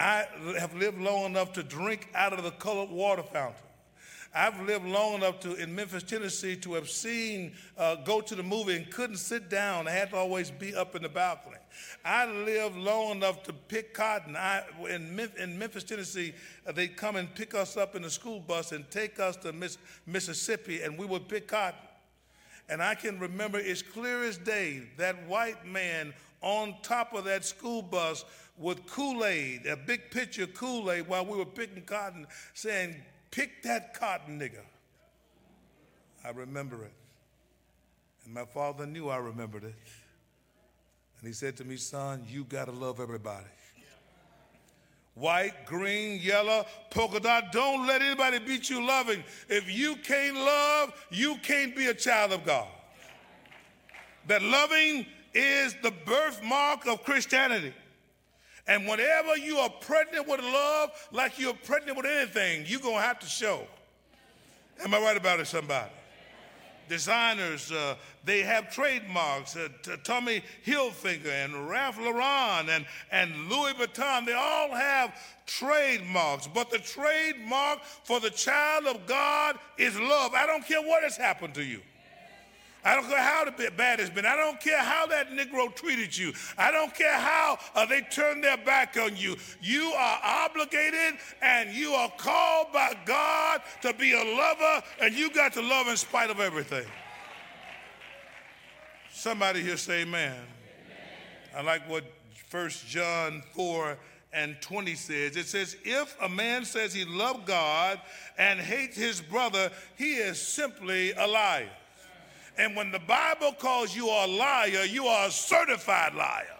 I 0.00 0.26
have 0.58 0.74
lived 0.74 0.98
long 0.98 1.26
enough 1.26 1.52
to 1.52 1.62
drink 1.62 2.08
out 2.14 2.32
of 2.32 2.42
the 2.42 2.52
colored 2.52 2.88
water 2.88 3.22
fountain. 3.22 3.62
I've 4.34 4.58
lived 4.62 4.86
long 4.86 5.14
enough 5.14 5.40
to 5.40 5.56
in 5.56 5.74
Memphis, 5.74 6.04
Tennessee, 6.04 6.56
to 6.56 6.72
have 6.74 6.88
seen 6.88 7.52
uh, 7.76 7.96
go 7.96 8.22
to 8.22 8.34
the 8.34 8.42
movie 8.42 8.76
and 8.76 8.90
couldn't 8.90 9.18
sit 9.18 9.50
down. 9.50 9.86
I 9.88 9.90
had 9.90 10.10
to 10.10 10.16
always 10.16 10.50
be 10.50 10.74
up 10.74 10.96
in 10.96 11.02
the 11.02 11.08
balcony. 11.08 11.56
I 12.02 12.26
lived 12.26 12.76
long 12.76 13.16
enough 13.16 13.42
to 13.42 13.52
pick 13.52 13.92
cotton. 13.92 14.36
I, 14.36 14.62
in, 14.88 15.20
in 15.38 15.58
Memphis, 15.58 15.84
Tennessee, 15.84 16.32
uh, 16.66 16.72
they'd 16.72 16.96
come 16.96 17.16
and 17.16 17.34
pick 17.34 17.54
us 17.54 17.76
up 17.76 17.94
in 17.94 18.02
the 18.02 18.10
school 18.10 18.40
bus 18.40 18.72
and 18.72 18.90
take 18.90 19.20
us 19.20 19.36
to 19.38 19.52
Miss, 19.52 19.76
Mississippi, 20.06 20.80
and 20.80 20.96
we 20.96 21.04
would 21.04 21.28
pick 21.28 21.48
cotton. 21.48 21.80
And 22.70 22.80
I 22.80 22.94
can 22.94 23.18
remember 23.18 23.58
as 23.58 23.82
clear 23.82 24.22
as 24.22 24.38
day 24.38 24.84
that 24.96 25.26
white 25.26 25.66
man 25.66 26.14
on 26.40 26.76
top 26.82 27.12
of 27.14 27.24
that 27.24 27.44
school 27.44 27.82
bus 27.82 28.24
with 28.60 28.86
Kool 28.86 29.24
Aid, 29.24 29.66
a 29.66 29.76
big 29.76 30.10
pitcher 30.10 30.44
of 30.44 30.54
Kool 30.54 30.92
Aid, 30.92 31.08
while 31.08 31.24
we 31.24 31.36
were 31.36 31.46
picking 31.46 31.82
cotton, 31.82 32.26
saying, 32.54 32.94
Pick 33.30 33.62
that 33.62 33.94
cotton 33.94 34.38
nigger. 34.38 34.64
I 36.24 36.30
remember 36.30 36.84
it. 36.84 36.92
And 38.24 38.34
my 38.34 38.44
father 38.44 38.86
knew 38.86 39.08
I 39.08 39.16
remembered 39.16 39.64
it. 39.64 39.74
And 41.18 41.26
he 41.26 41.32
said 41.32 41.56
to 41.58 41.64
me, 41.64 41.76
Son, 41.76 42.24
you 42.28 42.44
got 42.44 42.66
to 42.66 42.72
love 42.72 43.00
everybody. 43.00 43.46
White, 45.14 45.66
green, 45.66 46.20
yellow, 46.20 46.64
polka 46.90 47.20
dot. 47.20 47.52
Don't 47.52 47.86
let 47.86 48.00
anybody 48.00 48.38
beat 48.38 48.70
you 48.70 48.84
loving. 48.86 49.22
If 49.48 49.70
you 49.70 49.96
can't 49.96 50.36
love, 50.36 51.06
you 51.10 51.36
can't 51.42 51.76
be 51.76 51.86
a 51.86 51.94
child 51.94 52.32
of 52.32 52.44
God. 52.44 52.68
That 54.28 54.42
loving 54.42 55.06
is 55.34 55.74
the 55.82 55.90
birthmark 55.90 56.86
of 56.86 57.02
Christianity. 57.04 57.74
And 58.66 58.86
whenever 58.86 59.36
you 59.36 59.58
are 59.58 59.70
pregnant 59.70 60.28
with 60.28 60.40
love, 60.40 60.90
like 61.12 61.38
you're 61.38 61.54
pregnant 61.54 61.96
with 61.96 62.06
anything, 62.06 62.64
you're 62.66 62.80
going 62.80 62.96
to 62.96 63.02
have 63.02 63.18
to 63.20 63.26
show. 63.26 63.66
Am 64.82 64.94
I 64.94 65.00
right 65.00 65.16
about 65.16 65.40
it, 65.40 65.46
somebody? 65.46 65.90
Designers, 66.88 67.70
uh, 67.70 67.94
they 68.24 68.42
have 68.42 68.72
trademarks. 68.72 69.54
Uh, 69.54 69.68
t- 69.82 69.92
Tommy 70.02 70.42
Hilfiger 70.66 71.44
and 71.44 71.68
Ralph 71.68 71.98
Lauren 71.98 72.68
and, 72.68 72.84
and 73.12 73.48
Louis 73.48 73.74
Vuitton, 73.74 74.26
they 74.26 74.32
all 74.32 74.74
have 74.74 75.14
trademarks. 75.46 76.48
But 76.48 76.70
the 76.70 76.78
trademark 76.78 77.84
for 77.84 78.18
the 78.18 78.30
child 78.30 78.86
of 78.86 79.06
God 79.06 79.56
is 79.78 79.96
love. 80.00 80.34
I 80.34 80.46
don't 80.46 80.66
care 80.66 80.82
what 80.82 81.04
has 81.04 81.16
happened 81.16 81.54
to 81.54 81.62
you. 81.62 81.80
I 82.84 82.94
don't 82.94 83.08
care 83.08 83.22
how 83.22 83.44
bad 83.76 84.00
it's 84.00 84.10
been. 84.10 84.24
I 84.24 84.36
don't 84.36 84.60
care 84.60 84.82
how 84.82 85.06
that 85.08 85.30
Negro 85.30 85.74
treated 85.74 86.16
you. 86.16 86.32
I 86.56 86.70
don't 86.70 86.94
care 86.94 87.18
how 87.18 87.58
uh, 87.74 87.84
they 87.84 88.00
turned 88.02 88.42
their 88.42 88.56
back 88.56 88.96
on 88.96 89.16
you. 89.16 89.36
You 89.60 89.92
are 89.96 90.20
obligated 90.22 91.18
and 91.42 91.74
you 91.74 91.92
are 91.92 92.10
called 92.16 92.72
by 92.72 92.94
God 93.04 93.60
to 93.82 93.92
be 93.94 94.12
a 94.12 94.36
lover, 94.36 94.82
and 95.00 95.14
you 95.14 95.30
got 95.32 95.52
to 95.54 95.62
love 95.62 95.88
in 95.88 95.96
spite 95.96 96.30
of 96.30 96.40
everything. 96.40 96.86
Somebody 99.12 99.60
here 99.60 99.76
say 99.76 100.02
amen. 100.02 100.32
amen. 100.32 100.44
I 101.56 101.62
like 101.62 101.88
what 101.88 102.04
First 102.48 102.86
John 102.86 103.42
4 103.54 103.98
and 104.32 104.56
20 104.60 104.94
says. 104.94 105.36
It 105.36 105.46
says, 105.46 105.76
If 105.84 106.16
a 106.22 106.28
man 106.28 106.64
says 106.64 106.94
he 106.94 107.04
loves 107.04 107.40
God 107.44 108.00
and 108.38 108.58
hates 108.58 108.96
his 108.96 109.20
brother, 109.20 109.70
he 109.96 110.14
is 110.14 110.40
simply 110.40 111.12
a 111.12 111.26
liar. 111.26 111.68
And 112.60 112.76
when 112.76 112.92
the 112.92 112.98
Bible 112.98 113.52
calls 113.52 113.96
you 113.96 114.06
a 114.06 114.26
liar, 114.26 114.84
you 114.84 115.06
are 115.06 115.28
a 115.28 115.30
certified 115.30 116.14
liar. 116.14 116.58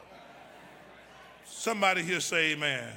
Somebody 1.45 2.03
here 2.03 2.21
say 2.21 2.53
amen. 2.53 2.89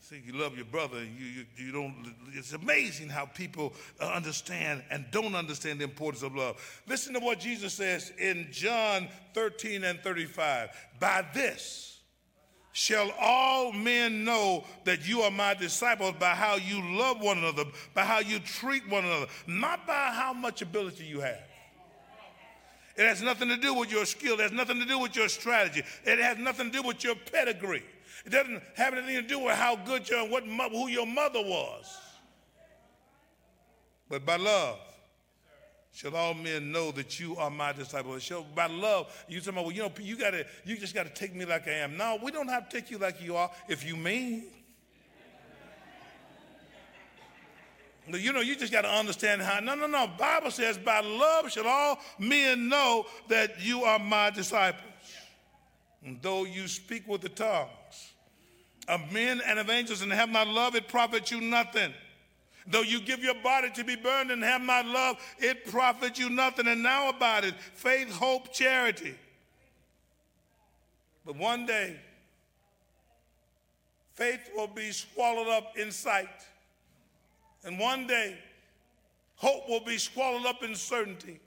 See, 0.00 0.22
you 0.24 0.32
love 0.32 0.56
your 0.56 0.64
brother. 0.64 1.04
You, 1.04 1.26
you, 1.26 1.46
you 1.58 1.72
don't. 1.72 2.14
It's 2.32 2.54
amazing 2.54 3.10
how 3.10 3.26
people 3.26 3.74
uh, 4.00 4.06
understand 4.06 4.82
and 4.90 5.04
don't 5.10 5.34
understand 5.34 5.80
the 5.80 5.84
importance 5.84 6.22
of 6.22 6.34
love. 6.34 6.56
Listen 6.86 7.12
to 7.12 7.20
what 7.20 7.38
Jesus 7.38 7.74
says 7.74 8.12
in 8.18 8.48
John 8.50 9.06
13 9.34 9.84
and 9.84 10.00
35. 10.00 10.70
By 10.98 11.26
this, 11.34 11.95
shall 12.76 13.10
all 13.18 13.72
men 13.72 14.22
know 14.22 14.62
that 14.84 15.08
you 15.08 15.22
are 15.22 15.30
my 15.30 15.54
disciples 15.54 16.14
by 16.20 16.34
how 16.34 16.56
you 16.56 16.78
love 16.98 17.22
one 17.22 17.38
another, 17.38 17.64
by 17.94 18.04
how 18.04 18.18
you 18.18 18.38
treat 18.38 18.86
one 18.90 19.02
another, 19.02 19.24
not 19.46 19.86
by 19.86 20.10
how 20.12 20.34
much 20.34 20.60
ability 20.60 21.04
you 21.04 21.20
have. 21.20 21.40
It 22.94 23.08
has 23.08 23.22
nothing 23.22 23.48
to 23.48 23.56
do 23.56 23.72
with 23.72 23.90
your 23.90 24.04
skill. 24.04 24.34
It 24.34 24.42
has 24.42 24.52
nothing 24.52 24.78
to 24.78 24.84
do 24.84 24.98
with 24.98 25.16
your 25.16 25.30
strategy. 25.30 25.84
It 26.04 26.18
has 26.18 26.36
nothing 26.36 26.70
to 26.70 26.82
do 26.82 26.86
with 26.86 27.02
your 27.02 27.14
pedigree. 27.14 27.82
It 28.26 28.30
doesn't 28.30 28.62
have 28.74 28.92
anything 28.92 29.22
to 29.22 29.26
do 29.26 29.38
with 29.38 29.54
how 29.54 29.76
good 29.76 30.06
you 30.10 30.16
are, 30.16 30.28
what, 30.28 30.44
who 30.44 30.88
your 30.88 31.06
mother 31.06 31.40
was. 31.40 31.98
But 34.10 34.26
by 34.26 34.36
love 34.36 34.78
shall 35.96 36.14
all 36.14 36.34
men 36.34 36.70
know 36.70 36.90
that 36.90 37.18
you 37.18 37.36
are 37.36 37.48
my 37.48 37.72
disciple. 37.72 38.18
Shall 38.18 38.44
by 38.54 38.66
love, 38.66 39.24
you 39.28 39.40
talking 39.40 39.54
about, 39.54 39.64
well, 39.64 39.72
you 39.72 39.82
know, 39.82 39.92
you 39.98 40.18
gotta, 40.18 40.44
you 40.66 40.76
just 40.76 40.94
gotta 40.94 41.08
take 41.08 41.34
me 41.34 41.46
like 41.46 41.66
I 41.66 41.72
am. 41.72 41.96
No, 41.96 42.18
we 42.22 42.30
don't 42.30 42.48
have 42.48 42.68
to 42.68 42.76
take 42.76 42.90
you 42.90 42.98
like 42.98 43.22
you 43.22 43.34
are 43.34 43.50
if 43.66 43.82
you 43.82 43.96
mean. 43.96 44.44
You 48.08 48.32
know, 48.34 48.40
you 48.40 48.56
just 48.56 48.72
got 48.72 48.82
to 48.82 48.88
understand 48.88 49.42
how. 49.42 49.58
No, 49.58 49.74
no, 49.74 49.88
no. 49.88 50.06
Bible 50.16 50.52
says, 50.52 50.78
by 50.78 51.00
love 51.00 51.50
shall 51.50 51.66
all 51.66 51.98
men 52.20 52.68
know 52.68 53.06
that 53.28 53.60
you 53.60 53.82
are 53.82 53.98
my 53.98 54.30
disciples. 54.30 54.84
And 56.04 56.22
though 56.22 56.44
you 56.44 56.68
speak 56.68 57.08
with 57.08 57.22
the 57.22 57.30
tongues 57.30 58.12
of 58.86 59.00
men 59.12 59.40
and 59.44 59.58
of 59.58 59.70
angels 59.70 60.02
and 60.02 60.12
have 60.12 60.28
not 60.28 60.46
love, 60.46 60.76
it 60.76 60.86
profits 60.86 61.32
you 61.32 61.40
nothing. 61.40 61.92
Though 62.68 62.82
you 62.82 63.00
give 63.00 63.22
your 63.22 63.34
body 63.42 63.70
to 63.70 63.84
be 63.84 63.94
burned 63.94 64.30
and 64.30 64.42
have 64.42 64.62
not 64.62 64.86
love, 64.86 65.16
it 65.38 65.66
profits 65.66 66.18
you 66.18 66.28
nothing. 66.30 66.66
And 66.66 66.82
now 66.82 67.08
about 67.08 67.44
it 67.44 67.54
faith, 67.74 68.10
hope, 68.10 68.52
charity. 68.52 69.14
But 71.24 71.36
one 71.36 71.66
day, 71.66 71.96
faith 74.14 74.50
will 74.54 74.68
be 74.68 74.90
swallowed 74.92 75.48
up 75.48 75.76
in 75.76 75.90
sight. 75.92 76.28
And 77.64 77.78
one 77.78 78.06
day, 78.06 78.36
hope 79.36 79.68
will 79.68 79.84
be 79.84 79.98
swallowed 79.98 80.46
up 80.46 80.62
in 80.62 80.74
certainty. 80.74 81.40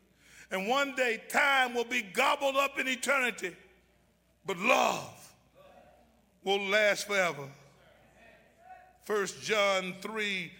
And 0.52 0.68
one 0.68 0.96
day, 0.96 1.22
time 1.30 1.74
will 1.76 1.86
be 1.86 2.02
gobbled 2.02 2.56
up 2.56 2.80
in 2.80 2.88
eternity. 2.88 3.56
But 4.46 4.58
love 4.58 5.34
will 6.44 6.62
last 6.68 7.08
forever. 7.08 7.48
1 9.06 9.28
John 9.42 9.96
3 10.02 10.52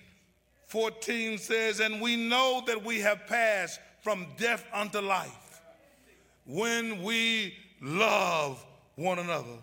14 0.70 1.40
says, 1.40 1.80
And 1.80 2.00
we 2.00 2.16
know 2.16 2.64
that 2.68 2.84
we 2.84 3.00
have 3.00 3.26
passed 3.28 3.80
from 4.02 4.28
death 4.38 4.66
unto 4.72 5.00
life 5.00 5.62
when 6.46 7.04
we 7.04 7.56
love 7.82 8.64
one 8.96 9.20
another. 9.20 9.58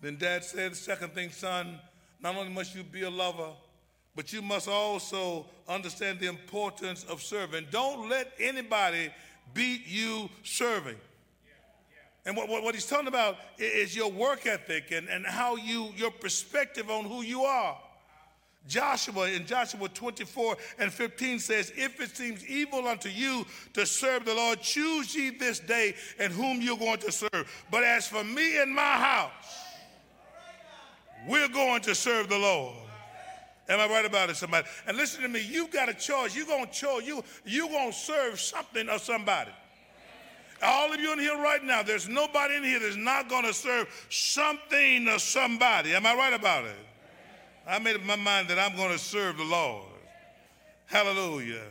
Then 0.00 0.16
dad 0.16 0.44
said, 0.44 0.74
second 0.76 1.12
thing, 1.12 1.30
son, 1.30 1.78
not 2.22 2.36
only 2.36 2.52
must 2.52 2.74
you 2.74 2.82
be 2.84 3.02
a 3.02 3.10
lover, 3.10 3.50
but 4.14 4.32
you 4.32 4.40
must 4.40 4.68
also 4.68 5.46
understand 5.68 6.20
the 6.20 6.26
importance 6.26 7.04
of 7.04 7.20
serving. 7.20 7.66
Don't 7.70 8.08
let 8.08 8.32
anybody 8.38 9.10
beat 9.52 9.86
you 9.86 10.30
serving. 10.42 10.96
And 12.24 12.36
what, 12.36 12.48
what, 12.48 12.62
what, 12.62 12.74
he's 12.74 12.86
talking 12.86 13.08
about 13.08 13.36
is 13.58 13.96
your 13.96 14.10
work 14.10 14.46
ethic 14.46 14.92
and, 14.92 15.08
and 15.08 15.26
how 15.26 15.56
you, 15.56 15.90
your 15.96 16.10
perspective 16.10 16.90
on 16.90 17.04
who 17.04 17.22
you 17.22 17.42
are. 17.42 17.78
Joshua 18.66 19.28
in 19.28 19.46
Joshua 19.46 19.88
24 19.88 20.56
and 20.78 20.92
15 20.92 21.38
says, 21.38 21.72
If 21.76 22.00
it 22.00 22.16
seems 22.16 22.46
evil 22.46 22.86
unto 22.86 23.08
you 23.08 23.46
to 23.74 23.86
serve 23.86 24.24
the 24.24 24.34
Lord, 24.34 24.60
choose 24.60 25.14
ye 25.14 25.30
this 25.30 25.60
day 25.60 25.94
and 26.18 26.32
whom 26.32 26.60
you're 26.60 26.76
going 26.76 26.98
to 26.98 27.12
serve. 27.12 27.66
But 27.70 27.84
as 27.84 28.06
for 28.06 28.22
me 28.22 28.60
and 28.60 28.74
my 28.74 28.82
house, 28.82 29.30
we're 31.28 31.48
going 31.48 31.82
to 31.82 31.94
serve 31.94 32.28
the 32.28 32.38
Lord. 32.38 32.76
Am 33.68 33.78
I 33.78 33.86
right 33.86 34.04
about 34.04 34.30
it, 34.30 34.36
somebody? 34.36 34.66
And 34.86 34.96
listen 34.96 35.22
to 35.22 35.28
me, 35.28 35.40
you've 35.40 35.70
got 35.70 35.88
a 35.88 35.94
choice. 35.94 36.34
You're 36.34 36.46
going 36.46 36.66
to 36.66 36.72
choose. 36.72 37.06
You, 37.06 37.22
you're 37.44 37.68
going 37.68 37.92
to 37.92 37.96
serve 37.96 38.40
something 38.40 38.88
or 38.88 38.98
somebody. 38.98 39.52
All 40.62 40.92
of 40.92 41.00
you 41.00 41.12
in 41.12 41.18
here 41.18 41.40
right 41.40 41.62
now, 41.62 41.82
there's 41.82 42.08
nobody 42.08 42.56
in 42.56 42.64
here 42.64 42.80
that's 42.80 42.96
not 42.96 43.28
going 43.28 43.44
to 43.44 43.54
serve 43.54 43.88
something 44.10 45.08
or 45.08 45.18
somebody. 45.18 45.94
Am 45.94 46.04
I 46.04 46.14
right 46.14 46.34
about 46.34 46.64
it? 46.64 46.76
I 47.66 47.78
made 47.78 47.96
up 47.96 48.04
my 48.04 48.16
mind 48.16 48.48
that 48.48 48.58
I'm 48.58 48.76
going 48.76 48.92
to 48.92 48.98
serve 48.98 49.36
the 49.36 49.44
Lord. 49.44 49.84
Hallelujah. 50.86 51.62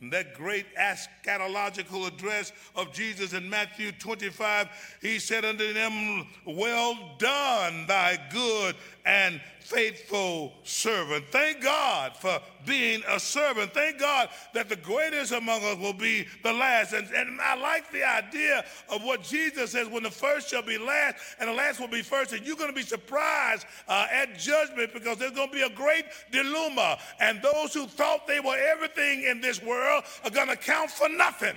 And 0.00 0.12
that 0.12 0.34
great 0.34 0.66
eschatological 0.76 2.06
address 2.06 2.52
of 2.74 2.92
Jesus 2.92 3.32
in 3.32 3.48
Matthew 3.48 3.92
25, 3.92 4.68
he 5.00 5.18
said 5.18 5.44
unto 5.44 5.72
them, 5.72 6.26
Well 6.44 7.14
done, 7.18 7.86
thy 7.86 8.18
good 8.30 8.76
and 9.06 9.40
faithful 9.66 10.52
servant. 10.62 11.24
Thank 11.32 11.60
God 11.60 12.16
for 12.16 12.40
being 12.64 13.02
a 13.08 13.18
servant. 13.18 13.74
Thank 13.74 13.98
God 13.98 14.28
that 14.54 14.68
the 14.68 14.76
greatest 14.76 15.32
among 15.32 15.64
us 15.64 15.76
will 15.78 15.92
be 15.92 16.24
the 16.44 16.52
last. 16.52 16.92
And, 16.92 17.08
and 17.10 17.40
I 17.40 17.56
like 17.56 17.90
the 17.90 18.04
idea 18.04 18.64
of 18.88 19.02
what 19.02 19.24
Jesus 19.24 19.72
says 19.72 19.88
when 19.88 20.04
the 20.04 20.10
first 20.10 20.50
shall 20.50 20.62
be 20.62 20.78
last 20.78 21.16
and 21.40 21.48
the 21.48 21.52
last 21.52 21.80
will 21.80 21.88
be 21.88 22.02
first. 22.02 22.32
And 22.32 22.46
you're 22.46 22.56
going 22.56 22.70
to 22.70 22.76
be 22.76 22.82
surprised 22.82 23.66
uh, 23.88 24.06
at 24.12 24.38
judgment 24.38 24.92
because 24.94 25.18
there's 25.18 25.32
going 25.32 25.48
to 25.48 25.54
be 25.54 25.62
a 25.62 25.70
great 25.70 26.04
dilemma. 26.30 26.98
And 27.18 27.42
those 27.42 27.74
who 27.74 27.86
thought 27.86 28.28
they 28.28 28.38
were 28.38 28.56
everything 28.56 29.24
in 29.24 29.40
this 29.40 29.60
world 29.60 30.04
are 30.24 30.30
going 30.30 30.48
to 30.48 30.56
count 30.56 30.92
for 30.92 31.08
nothing. 31.08 31.56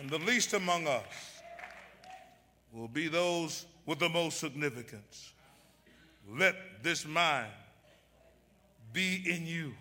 And 0.00 0.10
the 0.10 0.18
least 0.18 0.52
among 0.54 0.88
us 0.88 1.04
will 2.72 2.88
be 2.88 3.06
those 3.06 3.66
with 3.86 4.00
the 4.00 4.08
most 4.08 4.40
significance 4.40 5.32
let 6.38 6.54
this 6.82 7.06
mind 7.06 7.50
be 8.92 9.22
in 9.26 9.46
you 9.46 9.72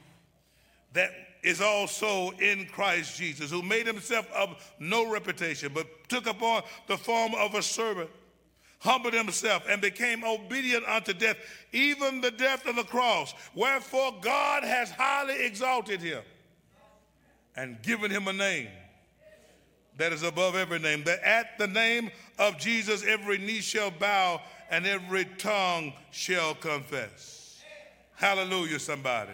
that 0.93 1.11
is 1.43 1.61
also 1.61 2.31
in 2.31 2.65
Christ 2.65 3.17
Jesus, 3.17 3.51
who 3.51 3.61
made 3.61 3.87
himself 3.87 4.29
of 4.33 4.61
no 4.79 5.09
reputation, 5.09 5.71
but 5.73 5.87
took 6.09 6.27
upon 6.27 6.63
the 6.87 6.97
form 6.97 7.33
of 7.35 7.55
a 7.55 7.61
servant, 7.61 8.09
humbled 8.79 9.13
himself, 9.13 9.63
and 9.69 9.81
became 9.81 10.23
obedient 10.23 10.85
unto 10.85 11.13
death, 11.13 11.37
even 11.71 12.21
the 12.21 12.31
death 12.31 12.65
of 12.67 12.75
the 12.75 12.83
cross. 12.83 13.33
Wherefore 13.55 14.15
God 14.21 14.63
has 14.63 14.91
highly 14.91 15.45
exalted 15.45 16.01
him 16.01 16.23
and 17.55 17.81
given 17.81 18.11
him 18.11 18.27
a 18.27 18.33
name 18.33 18.69
that 19.97 20.13
is 20.13 20.23
above 20.23 20.55
every 20.55 20.79
name, 20.79 21.03
that 21.03 21.21
at 21.23 21.57
the 21.57 21.67
name 21.67 22.09
of 22.37 22.57
Jesus 22.57 23.05
every 23.05 23.37
knee 23.37 23.59
shall 23.59 23.91
bow 23.91 24.41
and 24.69 24.85
every 24.85 25.25
tongue 25.37 25.93
shall 26.11 26.53
confess. 26.55 27.61
Hallelujah, 28.15 28.79
somebody. 28.79 29.31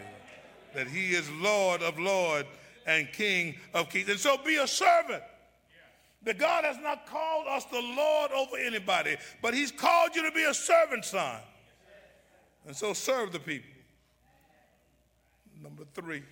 That 0.73 0.87
he 0.87 1.13
is 1.13 1.29
Lord 1.31 1.81
of 1.81 1.97
Lords 1.99 2.47
and 2.85 3.11
King 3.11 3.55
of 3.73 3.89
Kings. 3.89 4.09
And 4.09 4.19
so 4.19 4.37
be 4.37 4.57
a 4.57 4.67
servant. 4.67 5.23
That 6.23 6.37
God 6.37 6.65
has 6.65 6.77
not 6.77 7.05
called 7.05 7.47
us 7.47 7.65
the 7.65 7.81
Lord 7.81 8.31
over 8.31 8.57
anybody, 8.57 9.15
but 9.41 9.53
he's 9.53 9.71
called 9.71 10.15
you 10.15 10.23
to 10.23 10.31
be 10.31 10.43
a 10.43 10.53
servant, 10.53 11.05
son. 11.05 11.39
And 12.65 12.75
so 12.75 12.93
serve 12.93 13.31
the 13.31 13.39
people. 13.39 13.69
Number 15.61 15.83
three, 15.93 16.23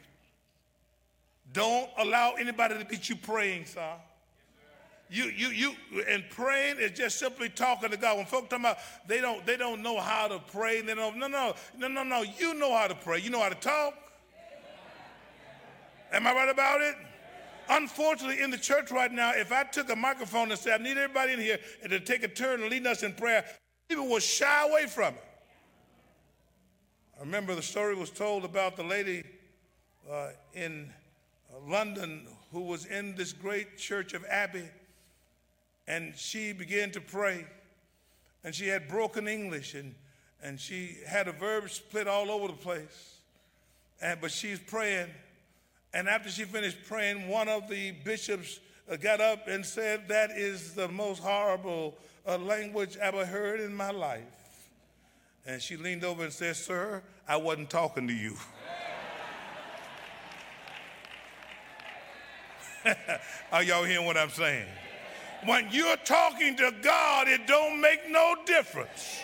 don't 1.54 1.90
allow 1.98 2.34
anybody 2.34 2.78
to 2.80 2.86
beat 2.86 3.10
you 3.10 3.16
praying, 3.16 3.66
son. 3.66 4.00
You, 5.14 5.26
you, 5.26 5.50
you, 5.50 5.76
and 6.10 6.28
praying 6.32 6.78
is 6.80 6.98
just 6.98 7.20
simply 7.20 7.48
talking 7.48 7.92
to 7.92 7.98
God. 7.98 8.18
When 8.18 8.26
folks 8.26 8.50
talk 8.50 8.62
about 8.62 8.80
they 9.08 9.22
don't, 9.22 9.46
they 9.46 9.58
don't 9.58 9.84
know 9.84 10.00
how 10.00 10.28
to 10.28 10.40
pray, 10.40 10.82
they 10.82 10.96
don't, 10.96 11.20
no, 11.20 11.28
no, 11.28 11.54
no, 11.78 11.88
no, 11.88 12.02
no. 12.02 12.24
You 12.24 12.56
know 12.56 12.76
how 12.76 12.88
to 12.88 12.96
pray. 12.96 13.20
You 13.20 13.30
know 13.30 13.40
how 13.40 13.50
to 13.50 13.56
talk. 13.56 13.94
Am 16.12 16.26
I 16.26 16.34
right 16.34 16.50
about 16.50 16.82
it? 16.82 16.96
Unfortunately, 17.70 18.42
in 18.42 18.50
the 18.50 18.58
church 18.58 18.90
right 18.90 19.12
now, 19.12 19.34
if 19.36 19.52
I 19.52 19.66
took 19.66 19.92
a 19.92 19.96
microphone 19.96 20.50
and 20.50 20.60
said, 20.60 20.82
I 20.82 20.84
need 20.84 20.98
everybody 20.98 21.34
in 21.34 21.40
here 21.40 21.60
and 21.84 21.92
to 21.92 22.00
take 22.00 22.24
a 22.24 22.28
turn 22.28 22.62
and 22.62 22.72
lead 22.72 22.88
us 22.88 23.04
in 23.04 23.14
prayer, 23.14 23.46
people 23.88 24.10
would 24.10 24.24
shy 24.24 24.68
away 24.68 24.88
from 24.88 25.14
it. 25.14 25.24
I 27.18 27.20
remember 27.20 27.54
the 27.54 27.62
story 27.62 27.94
was 27.94 28.10
told 28.10 28.46
about 28.46 28.78
the 28.78 28.84
lady 28.84 29.24
uh, 30.12 30.30
in 30.56 30.92
uh, 31.54 31.60
London 31.70 32.26
who 32.52 32.62
was 32.62 32.88
in 32.88 33.14
this 33.14 33.32
great 33.32 33.78
church 33.78 34.16
of 34.16 34.26
Abbey 34.26 34.64
and 35.88 36.16
she 36.16 36.54
began 36.54 36.92
to 36.92 37.02
pray. 37.02 37.46
And 38.44 38.54
she 38.54 38.68
had 38.68 38.88
broken 38.88 39.28
English 39.28 39.74
and, 39.74 39.96
and 40.42 40.60
she 40.60 40.98
had 41.08 41.28
a 41.28 41.32
verb 41.32 41.70
split 41.70 42.08
all 42.08 42.30
over 42.30 42.48
the 42.48 42.54
place. 42.54 43.16
And, 44.02 44.20
but 44.20 44.32
she's 44.32 44.60
praying. 44.60 45.10
And 45.94 46.10
after 46.10 46.30
she 46.30 46.44
finished 46.44 46.78
praying, 46.88 47.28
one 47.28 47.48
of 47.48 47.70
the 47.70 47.92
bishops 47.92 48.60
uh, 48.92 48.96
got 48.98 49.22
up 49.22 49.48
and 49.48 49.66
said, 49.66 50.08
That 50.08 50.32
is 50.32 50.74
the 50.74 50.88
most 50.88 51.22
horrible 51.22 51.96
uh, 52.28 52.38
language 52.38 52.98
I've 52.98 53.14
ever 53.14 53.26
heard 53.26 53.60
in 53.60 53.74
my 53.74 53.92
life. 53.92 54.24
And 55.46 55.62
she 55.62 55.78
leaned 55.78 56.04
over 56.04 56.24
and 56.24 56.34
said, 56.34 56.56
Sir, 56.56 57.04
I 57.28 57.38
wasn't 57.38 57.70
talking 57.70 58.08
to 58.08 58.14
you. 58.14 58.36
Are 63.52 63.64
y'all 63.64 63.84
hearing 63.84 64.06
what 64.06 64.18
I'm 64.18 64.30
saying? 64.30 64.68
When 65.46 65.68
you're 65.72 65.98
talking 65.98 66.56
to 66.58 66.74
God, 66.82 67.28
it 67.28 67.48
don't 67.48 67.80
make 67.82 68.10
no 68.10 68.36
difference. 68.46 69.20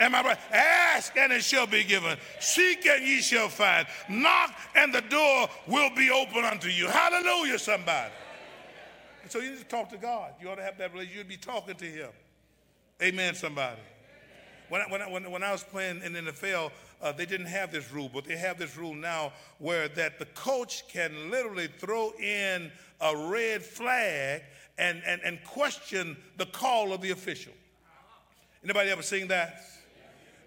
Am 0.00 0.14
I 0.14 0.22
right? 0.22 0.38
Ask 0.52 1.16
and 1.16 1.32
it 1.32 1.42
shall 1.42 1.66
be 1.66 1.82
given. 1.82 2.16
Seek 2.40 2.86
and 2.86 3.04
ye 3.04 3.20
shall 3.20 3.48
find. 3.48 3.86
Knock 4.08 4.54
and 4.76 4.94
the 4.94 5.00
door 5.02 5.48
will 5.66 5.90
be 5.94 6.10
open 6.10 6.44
unto 6.44 6.68
you. 6.68 6.86
Hallelujah, 6.86 7.58
somebody. 7.58 8.12
So 9.28 9.40
you 9.40 9.50
need 9.50 9.58
to 9.58 9.64
talk 9.64 9.90
to 9.90 9.98
God. 9.98 10.32
You 10.40 10.48
ought 10.50 10.54
to 10.56 10.62
have 10.62 10.78
that 10.78 10.92
relationship. 10.92 11.18
You'd 11.18 11.28
be 11.28 11.36
talking 11.36 11.74
to 11.74 11.84
Him. 11.84 12.10
Amen, 13.02 13.34
somebody. 13.34 13.80
When 14.68 14.82
I, 14.82 14.84
when 14.90 15.02
I, 15.02 15.28
when 15.28 15.42
I 15.42 15.52
was 15.52 15.64
playing 15.64 16.02
in 16.02 16.12
the 16.12 16.20
NFL, 16.20 16.70
uh, 17.00 17.12
they 17.12 17.26
didn't 17.26 17.46
have 17.46 17.72
this 17.72 17.90
rule, 17.92 18.10
but 18.12 18.24
they 18.24 18.36
have 18.36 18.58
this 18.58 18.76
rule 18.76 18.94
now 18.94 19.32
where 19.58 19.88
that 19.88 20.18
the 20.18 20.26
coach 20.26 20.86
can 20.88 21.30
literally 21.30 21.68
throw 21.78 22.12
in 22.20 22.70
a 23.00 23.16
red 23.28 23.62
flag 23.62 24.42
and, 24.78 25.02
and, 25.06 25.20
and 25.22 25.42
question 25.44 26.16
the 26.36 26.46
call 26.46 26.92
of 26.92 27.00
the 27.00 27.10
official. 27.10 27.52
Anybody 28.64 28.90
ever 28.90 29.02
seen 29.02 29.28
that? 29.28 29.62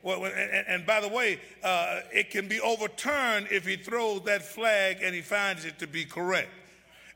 Well, 0.03 0.25
and, 0.25 0.65
and 0.67 0.85
by 0.85 0.99
the 0.99 1.07
way, 1.07 1.39
uh, 1.63 2.01
it 2.11 2.31
can 2.31 2.47
be 2.47 2.59
overturned 2.59 3.47
if 3.51 3.65
he 3.65 3.75
throws 3.75 4.23
that 4.23 4.43
flag 4.43 4.97
and 5.03 5.13
he 5.13 5.21
finds 5.21 5.65
it 5.65 5.77
to 5.79 5.87
be 5.87 6.05
correct. 6.05 6.49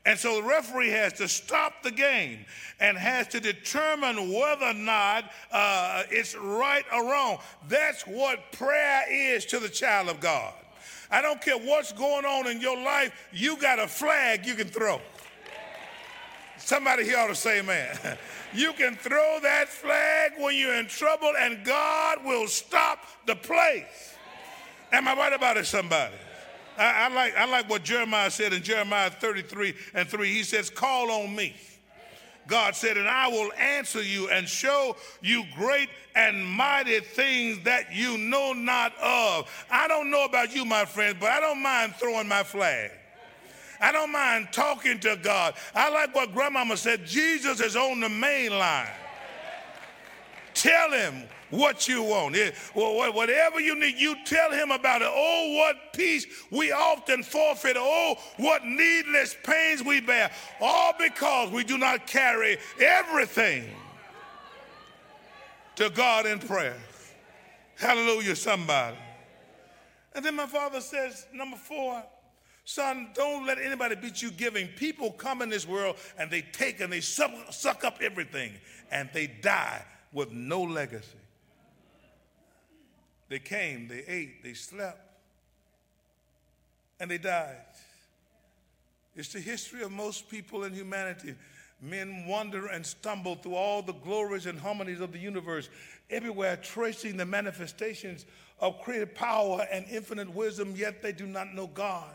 And 0.04 0.16
so 0.16 0.40
the 0.40 0.46
referee 0.46 0.90
has 0.90 1.14
to 1.14 1.26
stop 1.26 1.82
the 1.82 1.90
game 1.90 2.44
and 2.78 2.96
has 2.96 3.26
to 3.28 3.40
determine 3.40 4.32
whether 4.32 4.66
or 4.66 4.74
not 4.74 5.32
uh, 5.50 6.04
it's 6.10 6.36
right 6.36 6.84
or 6.94 7.10
wrong. 7.10 7.38
That's 7.68 8.02
what 8.02 8.52
prayer 8.52 9.02
is 9.10 9.44
to 9.46 9.58
the 9.58 9.68
child 9.68 10.08
of 10.08 10.20
God. 10.20 10.54
I 11.10 11.22
don't 11.22 11.42
care 11.42 11.58
what's 11.58 11.90
going 11.92 12.24
on 12.24 12.46
in 12.46 12.60
your 12.60 12.76
life, 12.76 13.12
you 13.32 13.56
got 13.60 13.80
a 13.80 13.88
flag 13.88 14.46
you 14.46 14.54
can 14.54 14.68
throw. 14.68 15.00
Somebody 16.58 17.04
here 17.04 17.18
ought 17.18 17.28
to 17.28 17.34
say 17.34 17.60
amen. 17.60 17.96
You 18.54 18.72
can 18.72 18.94
throw 18.96 19.38
that 19.42 19.68
flag 19.68 20.32
when 20.38 20.56
you're 20.56 20.76
in 20.76 20.86
trouble 20.86 21.30
and 21.38 21.62
God 21.62 22.24
will 22.24 22.46
stop 22.46 23.00
the 23.26 23.36
place. 23.36 24.14
Am 24.92 25.06
I 25.06 25.14
right 25.14 25.32
about 25.32 25.58
it, 25.58 25.66
somebody? 25.66 26.14
I, 26.78 27.06
I, 27.10 27.14
like, 27.14 27.36
I 27.36 27.44
like 27.50 27.68
what 27.68 27.82
Jeremiah 27.82 28.30
said 28.30 28.54
in 28.54 28.62
Jeremiah 28.62 29.10
33 29.10 29.74
and 29.94 30.08
3. 30.08 30.32
He 30.32 30.42
says, 30.42 30.70
Call 30.70 31.10
on 31.10 31.34
me. 31.34 31.54
God 32.46 32.76
said, 32.76 32.96
and 32.96 33.08
I 33.08 33.28
will 33.28 33.52
answer 33.54 34.02
you 34.02 34.28
and 34.28 34.48
show 34.48 34.96
you 35.20 35.44
great 35.56 35.88
and 36.14 36.46
mighty 36.46 37.00
things 37.00 37.62
that 37.64 37.92
you 37.92 38.16
know 38.18 38.52
not 38.52 38.96
of. 39.02 39.50
I 39.70 39.88
don't 39.88 40.10
know 40.10 40.24
about 40.24 40.54
you, 40.54 40.64
my 40.64 40.84
friends, 40.84 41.16
but 41.18 41.30
I 41.30 41.40
don't 41.40 41.62
mind 41.62 41.94
throwing 41.96 42.28
my 42.28 42.44
flag. 42.44 42.92
I 43.80 43.92
don't 43.92 44.12
mind 44.12 44.48
talking 44.52 44.98
to 45.00 45.16
God. 45.16 45.54
I 45.74 45.90
like 45.90 46.14
what 46.14 46.32
grandmama 46.32 46.76
said 46.76 47.06
Jesus 47.06 47.60
is 47.60 47.76
on 47.76 48.00
the 48.00 48.08
main 48.08 48.50
line. 48.50 48.88
Tell 50.54 50.90
him 50.90 51.24
what 51.50 51.86
you 51.86 52.02
want. 52.02 52.36
well, 52.74 53.12
whatever 53.12 53.60
you 53.60 53.78
need, 53.78 53.96
you 53.98 54.16
tell 54.24 54.50
him 54.50 54.70
about 54.70 55.02
it. 55.02 55.08
Oh, 55.10 55.54
what 55.58 55.92
peace 55.92 56.26
we 56.50 56.72
often 56.72 57.22
forfeit. 57.22 57.76
Oh, 57.78 58.16
what 58.38 58.64
needless 58.64 59.36
pains 59.44 59.84
we 59.84 60.00
bear. 60.00 60.30
All 60.60 60.94
because 60.98 61.50
we 61.50 61.62
do 61.62 61.78
not 61.78 62.06
carry 62.06 62.58
everything 62.80 63.68
to 65.76 65.90
God 65.90 66.26
in 66.26 66.38
prayer. 66.38 66.76
Hallelujah, 67.76 68.34
somebody. 68.34 68.96
And 70.14 70.24
then 70.24 70.34
my 70.34 70.46
father 70.46 70.80
says, 70.80 71.26
number 71.32 71.58
four, 71.58 72.02
son, 72.66 73.08
don't 73.14 73.46
let 73.46 73.58
anybody 73.58 73.94
beat 73.94 74.20
you 74.20 74.30
giving. 74.30 74.66
People 74.68 75.12
come 75.12 75.40
in 75.40 75.48
this 75.48 75.66
world 75.66 75.96
and 76.18 76.30
they 76.30 76.42
take 76.42 76.80
and 76.80 76.92
they 76.92 77.00
suck, 77.00 77.30
suck 77.50 77.84
up 77.84 78.02
everything 78.02 78.52
and 78.90 79.08
they 79.14 79.28
die 79.28 79.82
with 80.12 80.32
no 80.32 80.62
legacy. 80.62 81.16
They 83.28 83.38
came, 83.38 83.88
they 83.88 84.04
ate, 84.06 84.42
they 84.42 84.54
slept, 84.54 85.00
and 87.00 87.10
they 87.10 87.18
died. 87.18 87.56
It's 89.14 89.32
the 89.32 89.40
history 89.40 89.82
of 89.82 89.90
most 89.90 90.28
people 90.28 90.64
in 90.64 90.72
humanity. 90.72 91.34
Men 91.80 92.26
wander 92.26 92.66
and 92.66 92.84
stumble 92.84 93.36
through 93.36 93.54
all 93.54 93.82
the 93.82 93.92
glories 93.92 94.46
and 94.46 94.58
harmonies 94.58 95.00
of 95.00 95.12
the 95.12 95.18
universe, 95.18 95.68
everywhere 96.10 96.56
tracing 96.56 97.16
the 97.16 97.26
manifestations 97.26 98.26
of 98.60 98.80
creative 98.80 99.14
power 99.14 99.66
and 99.70 99.84
infinite 99.90 100.32
wisdom, 100.32 100.74
yet 100.76 101.02
they 101.02 101.12
do 101.12 101.26
not 101.26 101.52
know 101.54 101.66
God. 101.66 102.14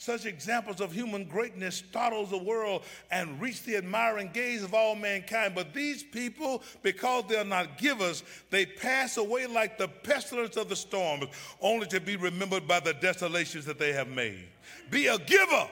Such 0.00 0.26
examples 0.26 0.80
of 0.80 0.92
human 0.92 1.24
greatness 1.24 1.74
startles 1.74 2.30
the 2.30 2.38
world 2.38 2.84
and 3.10 3.40
reach 3.40 3.64
the 3.64 3.76
admiring 3.76 4.30
gaze 4.32 4.62
of 4.62 4.72
all 4.72 4.94
mankind. 4.94 5.56
But 5.56 5.74
these 5.74 6.04
people, 6.04 6.62
because 6.82 7.24
they 7.28 7.36
are 7.36 7.44
not 7.44 7.78
givers, 7.78 8.22
they 8.50 8.64
pass 8.64 9.16
away 9.16 9.46
like 9.46 9.76
the 9.76 9.88
pestilence 9.88 10.56
of 10.56 10.68
the 10.68 10.76
storms, 10.76 11.26
only 11.60 11.88
to 11.88 11.98
be 11.98 12.14
remembered 12.14 12.68
by 12.68 12.78
the 12.78 12.94
desolations 12.94 13.64
that 13.64 13.80
they 13.80 13.92
have 13.92 14.06
made. 14.06 14.46
Be 14.88 15.08
a 15.08 15.18
giver, 15.18 15.68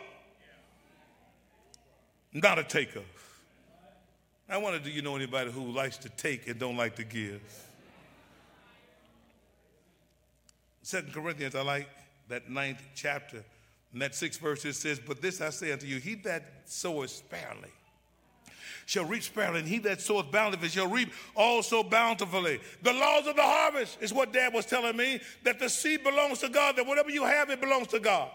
not 2.32 2.58
a 2.58 2.64
taker. 2.64 3.04
I 4.48 4.58
wonder, 4.58 4.80
do 4.80 4.90
you 4.90 5.02
know 5.02 5.14
anybody 5.14 5.52
who 5.52 5.70
likes 5.70 5.98
to 5.98 6.08
take 6.08 6.48
and 6.48 6.58
don't 6.58 6.76
like 6.76 6.96
to 6.96 7.04
give? 7.04 7.40
Second 10.82 11.12
Corinthians, 11.12 11.54
I 11.54 11.62
like 11.62 11.88
that 12.28 12.50
ninth 12.50 12.82
chapter 12.96 13.44
in 13.96 14.00
that 14.00 14.14
sixth 14.14 14.38
verse, 14.42 14.62
it 14.66 14.74
says, 14.74 15.00
But 15.00 15.22
this 15.22 15.40
I 15.40 15.48
say 15.48 15.72
unto 15.72 15.86
you, 15.86 15.96
he 15.96 16.16
that 16.16 16.44
soweth 16.66 17.08
sparingly 17.08 17.70
shall 18.84 19.06
reap 19.06 19.22
sparingly, 19.22 19.60
and 19.60 19.68
he 19.68 19.78
that 19.78 20.02
soweth 20.02 20.30
bountifully 20.30 20.68
shall 20.68 20.86
reap 20.86 21.10
also 21.34 21.82
bountifully. 21.82 22.60
The 22.82 22.92
laws 22.92 23.26
of 23.26 23.36
the 23.36 23.42
harvest 23.42 23.96
is 24.02 24.12
what 24.12 24.34
Dad 24.34 24.52
was 24.52 24.66
telling 24.66 24.98
me, 24.98 25.22
that 25.44 25.58
the 25.58 25.70
seed 25.70 26.04
belongs 26.04 26.40
to 26.40 26.50
God, 26.50 26.76
that 26.76 26.86
whatever 26.86 27.08
you 27.08 27.24
have, 27.24 27.48
it 27.48 27.58
belongs 27.58 27.86
to 27.86 27.98
God. 27.98 28.28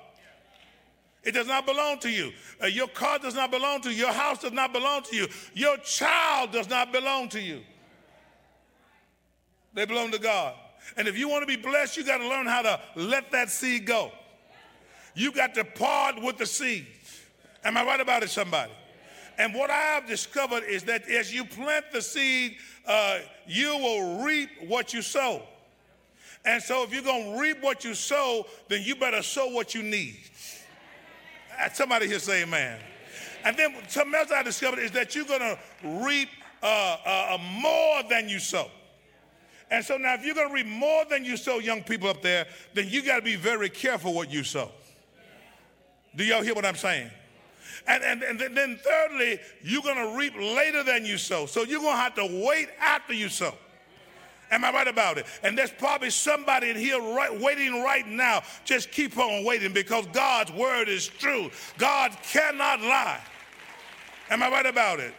It 1.24 1.34
does 1.34 1.46
not 1.46 1.68
belong 1.68 2.00
to 2.00 2.10
you. 2.10 2.32
Uh, 2.60 2.66
your 2.66 2.88
car 2.88 3.20
does 3.20 3.36
not 3.36 3.52
belong 3.52 3.82
to 3.82 3.92
you. 3.92 3.98
Your 3.98 4.14
house 4.14 4.40
does 4.40 4.54
not 4.54 4.74
belong 4.74 5.04
to 5.04 5.16
you. 5.16 5.28
Your 5.54 5.78
child 5.78 6.54
does 6.54 6.72
not 6.72 6.92
belong 6.92 7.30
to 7.30 7.40
you. 7.40 7.62
They 9.76 9.86
belong 9.86 10.10
to 10.10 10.20
God. 10.20 10.56
And 10.98 11.08
if 11.08 11.20
you 11.20 11.30
want 11.30 11.44
to 11.44 11.46
be 11.46 11.62
blessed, 11.62 11.98
you 11.98 12.04
got 12.04 12.18
to 12.18 12.28
learn 12.28 12.48
how 12.48 12.64
to 12.64 12.80
let 12.96 13.32
that 13.32 13.52
seed 13.52 13.86
go. 13.86 14.12
You 15.14 15.32
got 15.32 15.54
to 15.56 15.64
part 15.64 16.22
with 16.22 16.38
the 16.38 16.46
seeds. 16.46 16.88
Am 17.64 17.78
I 17.78 17.84
right 17.84 18.00
about 18.00 18.24
it, 18.24 18.30
somebody? 18.30 18.72
And 19.38 19.54
what 19.54 19.70
I 19.70 19.80
have 19.80 20.08
discovered 20.08 20.64
is 20.64 20.84
that 20.84 21.08
as 21.10 21.34
you 21.34 21.46
plant 21.46 21.86
the 21.92 22.02
seed, 22.02 22.58
uh, 22.86 23.20
you 23.48 23.78
will 23.78 24.24
reap 24.24 24.50
what 24.68 24.94
you 24.94 25.02
sow. 25.02 25.42
And 26.44 26.62
so 26.62 26.84
if 26.84 26.94
you're 26.94 27.04
going 27.04 27.34
to 27.34 27.42
reap 27.42 27.62
what 27.62 27.84
you 27.84 27.94
sow, 27.94 28.46
then 28.68 28.82
you 28.84 28.96
better 28.96 29.22
sow 29.22 29.48
what 29.48 29.76
you 29.76 29.84
need. 29.84 30.18
Uh, 31.60 31.70
somebody 31.70 32.08
here 32.08 32.20
say 32.20 32.44
amen. 32.44 32.80
And 33.44 33.58
then 33.58 33.76
something 33.88 34.16
else 34.16 34.32
I 34.32 34.44
discovered 34.44 34.80
is 34.80 34.92
that 34.92 35.16
you're 35.16 35.26
going 35.26 35.40
to 35.40 35.58
reap 35.84 36.30
uh, 36.62 36.98
uh, 37.06 37.38
more 37.60 38.04
than 38.10 38.30
you 38.30 38.40
sow. 38.40 38.70
And 39.70 39.84
so 39.86 39.98
now 39.98 40.16
if 40.16 40.26
you're 40.26 40.36
going 40.36 40.50
to 40.50 40.54
reap 40.54 40.68
more 40.68 41.06
than 41.10 41.24
you 41.24 41.38
sow, 41.38 41.60
young 41.60 41.82
people 41.82 42.10
up 42.10 42.22
there, 42.22 42.46
then 42.74 42.88
you 42.90 43.04
got 43.04 43.18
to 43.18 43.22
be 43.22 43.36
very 43.36 43.70
careful 43.70 44.14
what 44.14 44.30
you 44.32 44.44
sow. 44.44 44.72
Do 46.16 46.24
y'all 46.24 46.42
hear 46.42 46.54
what 46.54 46.66
I'm 46.66 46.76
saying? 46.76 47.10
And, 47.88 48.04
and, 48.04 48.22
and 48.24 48.58
then 48.58 48.78
thirdly, 48.84 49.40
you're 49.64 49.82
going 49.82 49.96
to 49.96 50.18
reap 50.18 50.36
later 50.36 50.84
than 50.84 51.06
you 51.06 51.18
sow. 51.18 51.46
So 51.46 51.64
you're 51.64 51.80
going 51.80 51.96
to 51.96 52.02
have 52.02 52.16
to 52.16 52.46
wait 52.46 52.70
after 52.80 53.14
you 53.14 53.30
sow. 53.30 53.54
Am 54.52 54.66
I 54.66 54.72
right 54.72 54.88
about 54.88 55.18
it? 55.18 55.26
And 55.44 55.58
there's 55.58 55.72
probably 55.72 56.10
somebody 56.10 56.70
in 56.70 56.76
here 56.76 57.00
right, 57.00 57.40
waiting 57.40 57.82
right 57.82 58.06
now. 58.06 58.44
Just 58.66 58.92
keep 58.92 59.18
on 59.18 59.46
waiting 59.46 59.72
because 59.72 60.06
God's 60.08 60.52
word 60.52 60.90
is 60.90 61.08
true. 61.08 61.50
God 61.78 62.12
cannot 62.24 62.82
lie. 62.82 63.22
Am 64.30 64.44
I 64.44 64.50
right 64.50 64.66
about 64.66 65.00
it? 65.00 65.14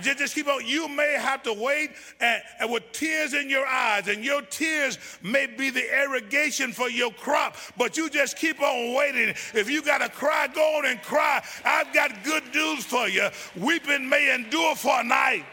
Just, 0.00 0.18
just 0.18 0.34
keep 0.34 0.48
on. 0.48 0.66
You 0.66 0.88
may 0.88 1.16
have 1.18 1.42
to 1.42 1.52
wait 1.52 1.90
and, 2.20 2.42
and 2.60 2.72
with 2.72 2.90
tears 2.92 3.34
in 3.34 3.50
your 3.50 3.66
eyes, 3.66 4.08
and 4.08 4.24
your 4.24 4.42
tears 4.42 4.98
may 5.22 5.46
be 5.46 5.70
the 5.70 5.84
irrigation 6.02 6.72
for 6.72 6.88
your 6.88 7.10
crop, 7.12 7.56
but 7.76 7.96
you 7.96 8.08
just 8.08 8.36
keep 8.36 8.60
on 8.60 8.94
waiting. 8.94 9.34
If 9.54 9.68
you 9.68 9.82
got 9.82 9.98
to 9.98 10.08
cry, 10.08 10.48
go 10.48 10.78
on 10.78 10.86
and 10.86 11.02
cry. 11.02 11.42
I've 11.64 11.92
got 11.92 12.24
good 12.24 12.42
news 12.54 12.84
for 12.84 13.08
you. 13.08 13.28
Weeping 13.56 14.08
may 14.08 14.34
endure 14.34 14.74
for 14.76 15.00
a 15.00 15.04
night, 15.04 15.44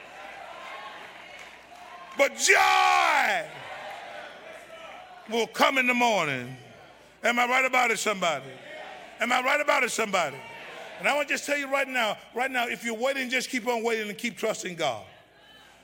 but 2.18 2.38
joy 2.38 3.46
will 5.30 5.48
come 5.48 5.78
in 5.78 5.88
the 5.88 5.94
morning. 5.94 6.56
Am 7.24 7.38
I 7.38 7.46
right 7.46 7.66
about 7.66 7.92
it, 7.92 8.00
somebody? 8.00 8.46
Am 9.20 9.32
I 9.32 9.42
right 9.42 9.60
about 9.60 9.84
it, 9.84 9.92
somebody? 9.92 10.38
And 11.00 11.08
I 11.08 11.16
want 11.16 11.30
to 11.30 11.34
just 11.34 11.46
tell 11.46 11.58
you 11.58 11.72
right 11.72 11.88
now, 11.88 12.18
right 12.36 12.52
now, 12.52 12.68
if 12.68 12.84
you're 12.84 12.98
waiting, 12.98 13.30
just 13.30 13.50
keep 13.50 13.68
on 13.68 13.84
waiting 13.84 14.10
and 14.10 14.18
keep 14.18 14.38
trusting 14.38 14.76
God. 14.76 15.06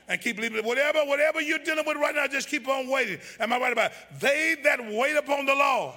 And 0.07 0.21
keep 0.21 0.35
believing 0.35 0.63
whatever, 0.63 0.99
whatever 1.05 1.41
you're 1.41 1.59
dealing 1.59 1.85
with 1.87 1.97
right 1.97 2.13
now, 2.13 2.27
just 2.27 2.47
keep 2.47 2.67
on 2.67 2.89
waiting. 2.89 3.17
Am 3.39 3.51
I 3.51 3.59
right 3.59 3.71
about 3.71 3.91
it? 3.91 3.97
They 4.19 4.55
that 4.63 4.79
wait 4.91 5.15
upon 5.15 5.45
the 5.45 5.55
Lord 5.55 5.95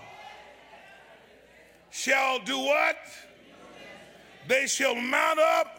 shall 1.90 2.38
do 2.38 2.59
what? 2.59 2.96
They 4.46 4.66
shall 4.66 4.94
mount 4.94 5.38
up. 5.38 5.74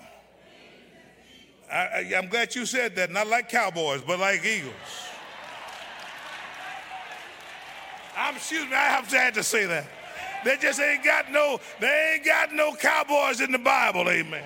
I, 1.72 2.12
am 2.14 2.28
glad 2.28 2.56
you 2.56 2.66
said 2.66 2.96
that, 2.96 3.12
not 3.12 3.28
like 3.28 3.50
cowboys, 3.50 4.02
but 4.02 4.20
like 4.20 4.44
eagles. 4.44 4.74
I'm 8.18 8.36
excuse 8.36 8.66
me, 8.66 8.74
I 8.74 8.90
have 8.90 9.08
to, 9.10 9.18
had 9.18 9.34
to 9.36 9.44
say 9.44 9.66
that. 9.66 9.86
They 10.46 10.58
just 10.58 10.80
ain't 10.80 11.04
got 11.04 11.32
no, 11.32 11.60
they 11.80 12.14
ain't 12.16 12.26
got 12.26 12.54
no 12.54 12.74
cowboys 12.74 13.42
in 13.42 13.52
the 13.52 13.60
Bible, 13.60 14.10
amen. 14.10 14.44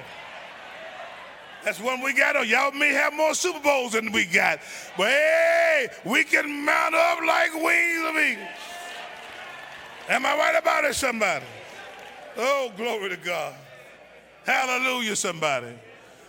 That's 1.64 1.80
one 1.80 2.02
we 2.02 2.14
got. 2.14 2.36
on. 2.36 2.48
Y'all 2.48 2.72
may 2.72 2.90
have 2.94 3.14
more 3.14 3.34
Super 3.34 3.60
Bowls 3.60 3.94
than 3.94 4.12
we 4.12 4.26
got. 4.26 4.60
But 4.98 5.08
hey, 5.08 5.88
we 6.06 6.24
can 6.24 6.66
mount 6.66 6.94
up 6.94 7.20
like 7.26 7.54
wings 7.54 8.04
of 8.06 8.16
eagles. 8.18 8.48
Am 10.10 10.26
I 10.26 10.38
right 10.38 10.60
about 10.60 10.84
it, 10.84 10.96
somebody? 10.96 11.46
Oh, 12.36 12.72
glory 12.76 13.10
to 13.10 13.18
God. 13.18 13.54
Hallelujah, 14.46 15.16
somebody. 15.16 15.68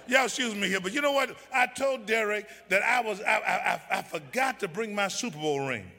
y'all 0.07 0.27
excuse 0.27 0.55
me 0.55 0.69
here, 0.69 0.81
but 0.81 0.93
you 0.93 1.01
know 1.01 1.11
what? 1.11 1.31
I 1.53 1.67
told 1.67 2.07
Derek 2.07 2.47
that 2.69 2.83
I 2.83 3.01
was 3.01 3.21
I, 3.23 3.81
I, 3.91 3.99
I 3.99 4.03
forgot 4.03 4.61
to 4.61 4.69
bring 4.69 4.95
my 4.95 5.09
Super 5.09 5.39
Bowl 5.39 5.67
ring. 5.67 5.91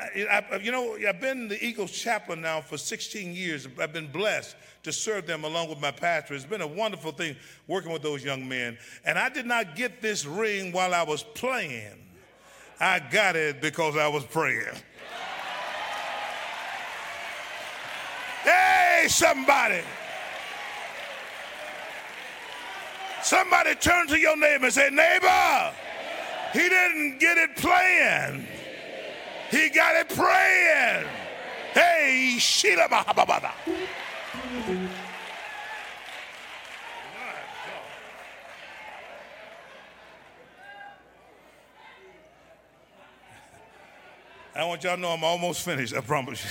I, 0.00 0.60
you 0.62 0.72
know, 0.72 0.96
I've 1.08 1.20
been 1.20 1.48
the 1.48 1.64
Eagles 1.64 1.90
chaplain 1.90 2.40
now 2.40 2.60
for 2.60 2.76
16 2.76 3.34
years. 3.34 3.68
I've 3.80 3.92
been 3.92 4.10
blessed 4.10 4.56
to 4.82 4.92
serve 4.92 5.26
them 5.26 5.44
along 5.44 5.68
with 5.68 5.80
my 5.80 5.90
pastor. 5.90 6.34
It's 6.34 6.44
been 6.44 6.60
a 6.60 6.66
wonderful 6.66 7.12
thing 7.12 7.36
working 7.68 7.92
with 7.92 8.02
those 8.02 8.24
young 8.24 8.48
men. 8.48 8.76
And 9.04 9.18
I 9.18 9.28
did 9.28 9.46
not 9.46 9.76
get 9.76 10.02
this 10.02 10.26
ring 10.26 10.72
while 10.72 10.94
I 10.94 11.02
was 11.02 11.22
playing. 11.22 11.98
I 12.80 12.98
got 12.98 13.36
it 13.36 13.60
because 13.60 13.96
I 13.96 14.08
was 14.08 14.24
praying. 14.24 14.74
Hey, 18.42 19.06
somebody. 19.08 19.80
Somebody 23.22 23.74
turn 23.76 24.06
to 24.08 24.18
your 24.18 24.36
neighbor 24.36 24.66
and 24.66 24.74
say, 24.74 24.90
Neighbor, 24.90 25.72
he 26.52 26.68
didn't 26.68 27.18
get 27.20 27.38
it 27.38 27.56
playing. 27.56 28.46
He 29.54 29.68
got 29.68 29.94
it 29.94 30.08
praying. 30.08 31.06
Hey, 31.74 32.38
Sheila 32.40 32.88
Mahababada. 32.88 33.52
I 44.56 44.64
want 44.64 44.82
y'all 44.82 44.96
to 44.96 45.00
know 45.00 45.10
I'm 45.10 45.22
almost 45.22 45.62
finished, 45.62 45.94
I 45.94 46.00
promise 46.00 46.44
you. 46.44 46.50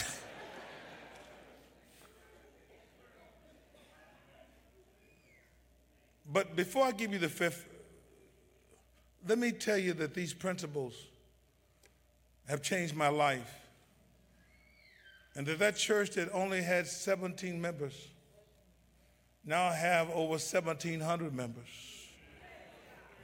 But 6.31 6.55
before 6.55 6.85
I 6.85 6.91
give 6.93 7.11
you 7.11 7.19
the 7.19 7.27
fifth, 7.27 7.65
let 9.27 9.37
me 9.37 9.51
tell 9.51 9.77
you 9.77 9.91
that 9.95 10.13
these 10.13 10.33
principles 10.33 11.07
have 12.47 12.61
changed 12.61 12.95
my 12.95 13.09
life. 13.09 13.61
And 15.35 15.47
that 15.47 15.59
that 15.59 15.75
church 15.75 16.11
that 16.11 16.29
only 16.31 16.61
had 16.61 16.87
17 16.87 17.59
members 17.59 17.93
now 19.45 19.71
have 19.71 20.09
over 20.11 20.33
1,700 20.33 21.33
members. 21.33 21.65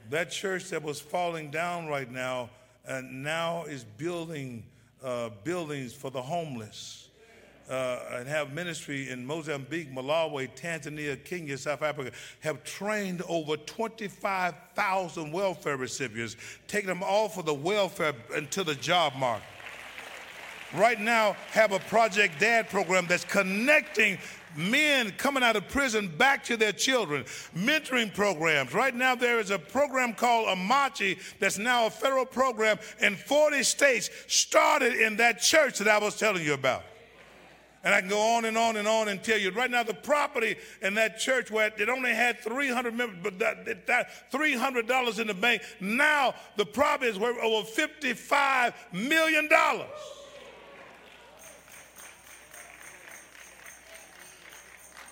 That 0.09 0.31
church 0.31 0.69
that 0.69 0.81
was 0.81 0.99
falling 0.99 1.51
down 1.51 1.87
right 1.87 2.09
now 2.09 2.49
and 2.85 3.23
now 3.23 3.65
is 3.65 3.83
building 3.83 4.65
uh, 5.03 5.29
buildings 5.43 5.93
for 5.93 6.09
the 6.09 6.21
homeless. 6.21 7.08
Uh, 7.69 7.99
and 8.13 8.27
have 8.27 8.51
ministry 8.51 9.11
in 9.11 9.23
Mozambique, 9.23 9.93
Malawi, 9.93 10.49
Tanzania, 10.55 11.23
Kenya, 11.23 11.55
South 11.55 11.83
Africa, 11.83 12.11
have 12.39 12.63
trained 12.63 13.21
over 13.27 13.57
25,000 13.57 15.31
welfare 15.31 15.77
recipients, 15.77 16.35
taking 16.67 16.87
them 16.87 17.03
off 17.03 17.37
of 17.37 17.45
the 17.45 17.53
welfare 17.53 18.15
into 18.35 18.63
the 18.63 18.73
job 18.73 19.13
market. 19.15 19.45
Right 20.73 20.99
now, 20.99 21.33
have 21.51 21.71
a 21.71 21.79
Project 21.79 22.39
Dad 22.39 22.69
program 22.69 23.05
that's 23.07 23.23
connecting 23.25 24.19
men 24.55 25.11
coming 25.11 25.43
out 25.43 25.55
of 25.55 25.67
prison 25.67 26.07
back 26.07 26.43
to 26.45 26.57
their 26.57 26.71
children, 26.71 27.23
mentoring 27.55 28.13
programs. 28.13 28.73
Right 28.73 28.93
now, 28.93 29.15
there 29.15 29.39
is 29.39 29.51
a 29.51 29.59
program 29.59 30.13
called 30.13 30.47
Amachi 30.47 31.19
that's 31.39 31.57
now 31.57 31.87
a 31.87 31.89
federal 31.89 32.25
program 32.25 32.77
in 33.01 33.15
40 33.15 33.63
states, 33.63 34.09
started 34.27 34.93
in 34.93 35.17
that 35.17 35.41
church 35.41 35.79
that 35.79 35.87
I 35.87 35.97
was 35.97 36.17
telling 36.17 36.43
you 36.43 36.53
about. 36.53 36.83
And 37.83 37.93
I 37.93 38.01
can 38.01 38.09
go 38.09 38.19
on 38.19 38.45
and 38.45 38.57
on 38.57 38.75
and 38.75 38.87
on 38.87 39.07
and 39.07 39.23
tell 39.23 39.37
you. 39.37 39.51
Right 39.51 39.71
now, 39.71 39.83
the 39.83 39.93
property 39.93 40.57
in 40.81 40.95
that 40.95 41.17
church 41.17 41.49
where 41.49 41.71
it 41.77 41.87
only 41.87 42.13
had 42.13 42.39
300 42.39 42.93
members, 42.93 43.19
but 43.23 43.39
that, 43.39 43.87
that 43.87 44.31
$300 44.31 45.19
in 45.19 45.27
the 45.27 45.33
bank, 45.33 45.61
now 45.79 46.33
the 46.57 46.65
property 46.65 47.09
is 47.09 47.17
worth 47.17 47.37
over 47.41 47.65
$55 47.65 48.73
million. 48.91 49.49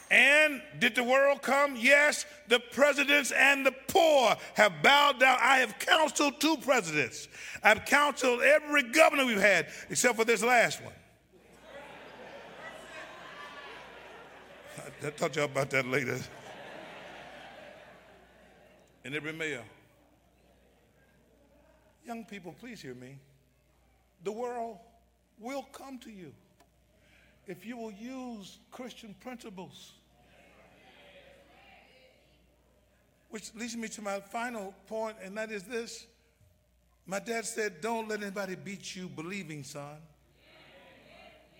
And 0.09 0.61
did 0.79 0.95
the 0.95 1.03
world 1.03 1.41
come? 1.41 1.75
Yes. 1.77 2.25
The 2.47 2.59
presidents 2.59 3.31
and 3.31 3.65
the 3.65 3.73
poor 3.87 4.35
have 4.55 4.81
bowed 4.81 5.19
down. 5.19 5.37
I 5.41 5.57
have 5.57 5.77
counseled 5.79 6.39
two 6.39 6.57
presidents. 6.57 7.27
I've 7.61 7.85
counseled 7.85 8.41
every 8.41 8.83
governor 8.83 9.25
we've 9.25 9.39
had, 9.39 9.67
except 9.89 10.15
for 10.15 10.23
this 10.23 10.43
last 10.43 10.81
one. 10.81 10.93
I'll 15.03 15.11
talk 15.11 15.33
to 15.33 15.39
y'all 15.39 15.49
about 15.49 15.69
that 15.71 15.85
later. 15.87 16.19
And 19.03 19.15
every 19.15 19.33
mayor. 19.33 19.63
Young 22.05 22.25
people, 22.25 22.55
please 22.59 22.81
hear 22.81 22.93
me. 22.93 23.17
The 24.23 24.31
world 24.31 24.77
will 25.39 25.63
come 25.71 25.99
to 25.99 26.09
you 26.09 26.33
if 27.47 27.65
you 27.65 27.77
will 27.77 27.91
use 27.91 28.59
Christian 28.71 29.15
principles. 29.21 29.93
Which 33.29 33.53
leads 33.55 33.75
me 33.75 33.87
to 33.89 34.01
my 34.01 34.19
final 34.19 34.73
point, 34.87 35.17
and 35.23 35.37
that 35.37 35.51
is 35.51 35.63
this. 35.63 36.05
My 37.05 37.19
dad 37.19 37.45
said, 37.45 37.81
Don't 37.81 38.07
let 38.07 38.21
anybody 38.21 38.55
beat 38.55 38.95
you 38.95 39.09
believing, 39.09 39.63
son. 39.63 39.97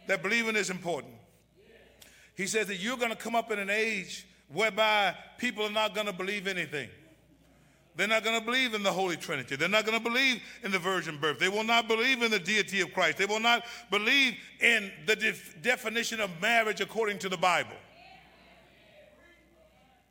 That 0.08 0.24
believing 0.24 0.56
is 0.56 0.70
important. 0.70 1.14
He 2.38 2.46
says 2.46 2.68
that 2.68 2.76
you're 2.76 2.98
going 2.98 3.10
to 3.10 3.18
come 3.18 3.36
up 3.36 3.52
in 3.52 3.58
an 3.58 3.72
age 3.72 4.28
whereby 4.48 5.16
people 5.40 5.66
are 5.66 5.72
not 5.72 5.96
going 5.96 6.06
to 6.06 6.14
believe 6.14 6.48
anything. 6.48 6.88
They're 7.96 8.08
not 8.08 8.24
going 8.24 8.40
to 8.40 8.46
believe 8.46 8.76
in 8.76 8.84
the 8.84 8.92
Holy 8.92 9.18
Trinity. 9.18 9.56
They're 9.56 9.68
not 9.68 9.88
going 9.88 9.98
to 9.98 10.04
believe 10.04 10.40
in 10.62 10.72
the 10.72 10.78
virgin 10.78 11.18
birth. 11.20 11.40
They 11.40 11.50
will 11.50 11.64
not 11.64 11.88
believe 11.88 12.22
in 12.22 12.30
the 12.30 12.38
deity 12.38 12.82
of 12.82 12.94
Christ. 12.94 13.18
They 13.18 13.26
will 13.26 13.40
not 13.40 13.64
believe 13.90 14.36
in 14.60 14.92
the 15.08 15.16
def- 15.16 15.60
definition 15.64 16.20
of 16.20 16.30
marriage 16.40 16.80
according 16.80 17.18
to 17.20 17.30
the 17.30 17.38
Bible. 17.38 17.76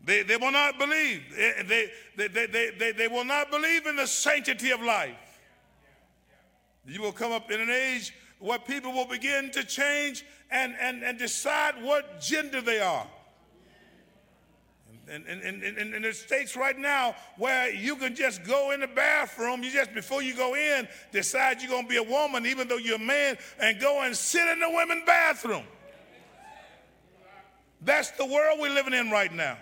They, 0.04 0.24
they 0.24 0.36
will 0.36 0.50
not 0.50 0.80
believe. 0.80 1.22
They, 1.36 1.90
they, 2.16 2.28
they, 2.28 2.46
they, 2.46 2.70
they, 2.76 2.92
they 2.92 3.08
will 3.08 3.24
not 3.24 3.52
believe 3.52 3.86
in 3.86 3.94
the 3.94 4.06
sanctity 4.06 4.72
of 4.72 4.82
life. 4.82 5.14
You 6.88 7.02
will 7.02 7.12
come 7.12 7.30
up 7.30 7.52
in 7.52 7.60
an 7.60 7.70
age 7.70 8.12
where 8.38 8.58
people 8.58 8.92
will 8.92 9.06
begin 9.06 9.50
to 9.52 9.64
change 9.64 10.24
and, 10.50 10.74
and, 10.80 11.02
and 11.02 11.18
decide 11.18 11.74
what 11.82 12.20
gender 12.20 12.60
they 12.60 12.80
are. 12.80 13.06
And, 15.08 15.24
and, 15.26 15.40
and, 15.40 15.62
and, 15.62 16.04
and 16.04 16.14
states 16.16 16.56
right 16.56 16.76
now 16.76 17.14
where 17.36 17.72
you 17.72 17.94
can 17.94 18.16
just 18.16 18.42
go 18.42 18.72
in 18.72 18.80
the 18.80 18.88
bathroom, 18.88 19.62
you 19.62 19.70
just, 19.70 19.94
before 19.94 20.20
you 20.20 20.34
go 20.34 20.56
in, 20.56 20.88
decide 21.12 21.60
you're 21.60 21.70
going 21.70 21.84
to 21.84 21.88
be 21.88 21.96
a 21.96 22.02
woman, 22.02 22.44
even 22.44 22.66
though 22.66 22.76
you're 22.76 22.96
a 22.96 22.98
man, 22.98 23.38
and 23.60 23.80
go 23.80 24.02
and 24.02 24.16
sit 24.16 24.46
in 24.48 24.58
the 24.58 24.68
women's 24.68 25.04
bathroom. 25.06 25.62
That's 27.82 28.10
the 28.12 28.26
world 28.26 28.58
we're 28.60 28.74
living 28.74 28.94
in 28.94 29.10
right 29.10 29.32
now. 29.32 29.58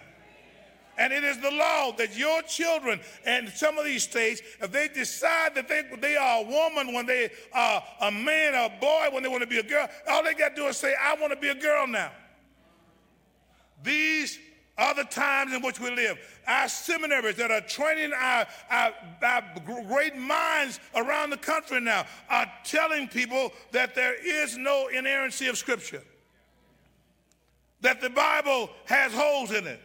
And 0.96 1.12
it 1.12 1.24
is 1.24 1.38
the 1.38 1.50
law 1.50 1.92
that 1.92 2.16
your 2.16 2.42
children 2.42 3.00
and 3.26 3.48
some 3.48 3.78
of 3.78 3.84
these 3.84 4.04
states, 4.04 4.42
if 4.60 4.70
they 4.70 4.88
decide 4.88 5.54
that 5.56 5.68
they, 5.68 5.82
they 6.00 6.16
are 6.16 6.42
a 6.42 6.46
woman 6.46 6.94
when 6.94 7.06
they 7.06 7.30
are 7.52 7.82
a 8.00 8.10
man 8.10 8.54
or 8.54 8.74
a 8.74 8.80
boy 8.80 9.08
when 9.12 9.22
they 9.22 9.28
want 9.28 9.42
to 9.42 9.48
be 9.48 9.58
a 9.58 9.62
girl, 9.62 9.88
all 10.08 10.22
they 10.22 10.34
got 10.34 10.50
to 10.50 10.62
do 10.62 10.66
is 10.66 10.76
say, 10.76 10.94
I 11.00 11.14
want 11.20 11.32
to 11.32 11.38
be 11.38 11.48
a 11.48 11.54
girl 11.54 11.86
now. 11.86 12.12
These 13.82 14.38
are 14.76 14.94
the 14.94 15.04
times 15.04 15.52
in 15.52 15.62
which 15.62 15.78
we 15.78 15.90
live. 15.90 16.18
Our 16.46 16.68
seminaries 16.68 17.36
that 17.36 17.50
are 17.50 17.60
training 17.60 18.12
our, 18.12 18.46
our, 18.70 18.92
our, 19.22 19.42
great 19.86 20.16
minds 20.16 20.80
around 20.94 21.30
the 21.30 21.36
country 21.36 21.80
now 21.80 22.06
are 22.28 22.50
telling 22.64 23.08
people 23.08 23.52
that 23.72 23.94
there 23.94 24.14
is 24.14 24.56
no 24.56 24.88
inerrancy 24.88 25.46
of 25.46 25.56
Scripture, 25.56 26.02
that 27.82 28.00
the 28.00 28.10
Bible 28.10 28.70
has 28.86 29.12
holes 29.12 29.52
in 29.52 29.66
it. 29.66 29.80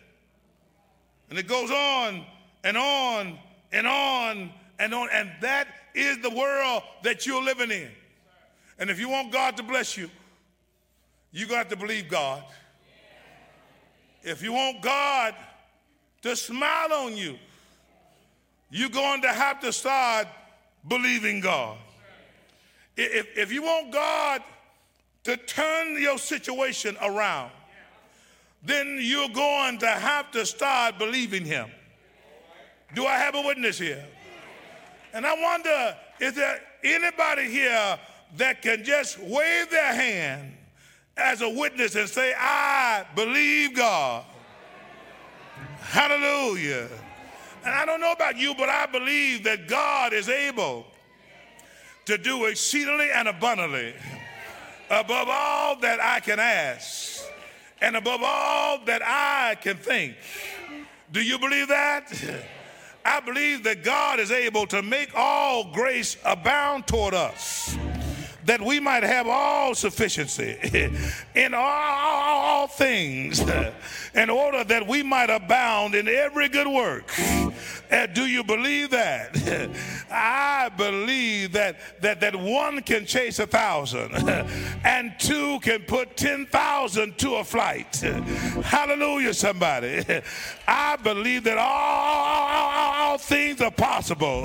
And 1.30 1.38
it 1.38 1.48
goes 1.48 1.70
on 1.72 2.26
and 2.64 2.78
on 2.78 3.38
and 3.72 3.88
on 3.88 4.52
and 4.80 4.94
on. 4.94 5.10
And 5.12 5.32
that 5.42 5.68
is 5.94 6.20
the 6.20 6.30
world 6.30 6.84
that 7.04 7.26
you're 7.26 7.44
living 7.44 7.72
in. 7.72 7.90
And 8.78 8.90
if 8.90 9.00
you 9.00 9.10
want 9.10 9.32
God 9.32 9.58
to 9.58 9.64
bless 9.64 9.98
you, 9.98 10.10
you 11.32 11.46
got 11.46 11.70
to 11.70 11.76
believe 11.76 12.08
God. 12.08 12.44
If 14.24 14.42
you 14.42 14.54
want 14.54 14.82
God 14.82 15.36
to 16.24 16.36
smile 16.36 16.92
on 16.92 17.16
you, 17.16 17.38
you're 18.72 18.90
going 18.90 19.22
to 19.22 19.30
have 19.30 19.60
to 19.62 19.72
start 19.72 20.28
believing 20.88 21.40
God. 21.40 21.78
If, 22.96 23.38
if 23.38 23.52
you 23.52 23.64
want 23.64 23.92
God 23.92 24.42
to 25.24 25.38
turn 25.38 26.02
your 26.02 26.18
situation 26.18 26.98
around, 27.02 27.52
then 28.64 28.98
you're 29.02 29.30
going 29.30 29.78
to 29.80 29.88
have 29.88 30.32
to 30.32 30.46
start 30.46 30.98
believing 30.98 31.46
Him. 31.46 31.70
Do 32.96 33.06
I 33.06 33.18
have 33.18 33.36
a 33.36 33.42
witness 33.42 33.78
here? 33.78 34.06
And 35.14 35.26
I 35.26 35.34
wonder, 35.42 35.98
is 36.20 36.34
there 36.34 36.62
anybody 36.84 37.50
here 37.50 38.00
that 38.38 38.62
can 38.62 38.84
just 38.84 39.20
wave 39.20 39.70
their 39.70 39.94
hand 39.94 40.54
as 41.20 41.42
a 41.42 41.50
witness 41.50 41.96
and 41.96 42.08
say, 42.08 42.34
I 42.38 43.06
believe 43.16 43.76
God. 43.76 44.24
Hallelujah. 45.82 46.88
And 47.66 47.74
I 47.74 47.86
don't 47.86 48.00
know 48.00 48.12
about 48.12 48.38
you, 48.38 48.56
but 48.56 48.70
I 48.70 48.86
believe 48.86 49.44
that 49.44 49.68
God 49.68 50.14
is 50.14 50.30
able 50.30 50.86
to 52.06 52.18
do 52.18 52.46
exceedingly 52.46 53.10
and 53.12 53.28
abundantly 53.28 53.94
above 54.90 55.28
all 55.30 55.76
that 55.78 56.00
I 56.02 56.20
can 56.20 56.40
ask 56.40 57.24
and 57.82 57.96
above 57.96 58.22
all 58.24 58.84
that 58.86 59.02
I 59.04 59.56
can 59.56 59.78
think. 59.78 60.16
Do 61.12 61.22
you 61.22 61.40
believe 61.40 61.68
that? 61.70 62.12
I 63.06 63.22
believe 63.22 63.64
that 63.64 63.84
God 63.84 64.20
is 64.20 64.32
able 64.32 64.68
to 64.68 64.82
make 64.82 65.10
all 65.16 65.72
grace 65.72 66.18
abound 66.26 66.86
toward 66.86 67.14
us 67.14 67.78
that 68.50 68.60
we 68.64 68.80
might 68.80 69.04
have 69.04 69.28
all 69.28 69.76
sufficiency 69.76 70.58
in 71.36 71.54
all, 71.54 71.62
all, 71.62 72.68
things 72.68 73.40
in 74.16 74.30
order 74.32 74.64
that 74.64 74.88
we 74.88 75.04
might 75.04 75.30
abound 75.30 75.94
in 75.94 76.08
every 76.08 76.50
good 76.50 76.68
work. 76.68 77.12
Uh, 77.92 78.08
do 78.08 78.26
you 78.26 78.44
believe 78.44 78.90
that? 78.90 79.38
I 80.12 80.72
believe 80.76 81.52
that, 81.52 82.02
that, 82.02 82.22
that 82.22 82.36
one 82.36 82.82
can 82.82 83.06
chase 83.06 83.38
a 83.38 83.46
thousand 83.46 84.16
and 84.84 85.14
two 85.20 85.60
can 85.60 85.84
put 85.84 86.18
10,000 86.18 87.20
to 87.20 87.36
a 87.36 87.44
flight. 87.44 87.98
Hallelujah, 87.98 89.36
somebody. 89.36 90.04
I 90.68 90.96
believe 90.96 91.44
that 91.44 91.60
all, 91.60 93.12
all 93.12 93.18
things 93.20 93.62
are 93.62 93.70
possible 93.70 94.42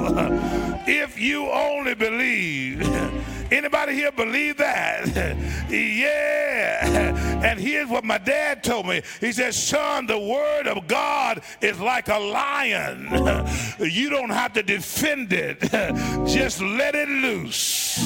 if 0.87 1.19
you 1.19 1.49
only 1.49 1.95
believe. 1.95 3.34
Anybody 3.51 3.95
here 3.95 4.13
believe 4.13 4.57
that? 4.59 5.07
yeah. 5.71 7.15
And 7.45 7.61
here's 7.61 7.89
what 7.89 8.05
my 8.05 8.19
dad 8.19 8.65
told 8.65 8.87
me. 8.87 9.03
He 9.21 9.33
said, 9.33 9.55
son, 9.55 10.07
the 10.07 10.19
word 10.19 10.67
of 10.67 10.87
God 10.87 11.43
is 11.61 11.79
like 11.81 12.09
a 12.09 12.19
lion. 12.19 13.09
You 13.81 14.09
don't 14.09 14.31
have 14.31 14.53
to 14.55 14.63
defend 14.63 15.33
it. 15.33 15.61
Just 16.27 16.61
let 16.61 16.95
it 16.95 17.09
loose. 17.09 17.99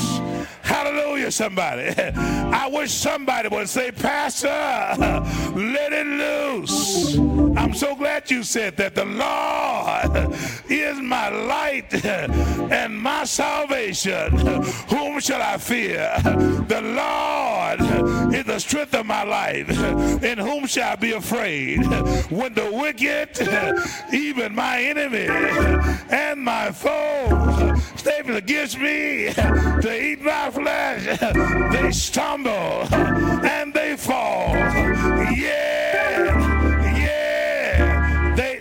Hallelujah, 0.79 1.33
somebody. 1.33 1.89
I 2.17 2.69
wish 2.73 2.93
somebody 2.93 3.49
would 3.49 3.69
say, 3.69 3.91
Pastor, 3.91 4.49
let 5.57 5.93
it 5.93 6.07
loose. 6.07 7.17
I'm 7.59 7.75
so 7.75 7.97
glad 7.97 8.31
you 8.31 8.45
said 8.45 8.77
that. 8.77 8.95
The 8.95 9.05
Lord 9.05 10.33
is 10.69 11.01
my 11.01 11.31
light 11.31 12.05
and 12.05 13.01
my 13.01 13.25
salvation. 13.25 14.39
Whom 14.89 15.19
shall 15.19 15.43
I 15.43 15.57
fear? 15.59 16.15
The 16.23 16.81
Lord 16.81 18.33
is 18.33 18.45
the 18.45 18.61
strength 18.61 18.95
of 18.95 19.05
my 19.05 19.25
life. 19.25 19.69
In 20.23 20.39
whom 20.39 20.67
shall 20.67 20.93
I 20.93 20.95
be 20.95 21.13
afraid? 21.13 21.79
When 22.31 22.55
the 22.55 22.71
wicked, 22.73 23.39
even 24.15 24.55
my 24.55 24.81
enemy 24.81 25.27
and 26.11 26.41
my 26.41 26.71
foe, 26.71 27.75
stand 27.97 28.31
against 28.31 28.79
me 28.79 29.33
to 29.35 29.99
eat 30.01 30.23
my 30.23 30.51
flesh, 30.51 30.68
they 31.73 31.91
stumble 31.93 32.87
and 32.93 33.73
they 33.73 33.97
fall. 33.97 34.55
Yeah. 35.35 35.79
Yeah, 36.99 38.35
they, 38.35 38.61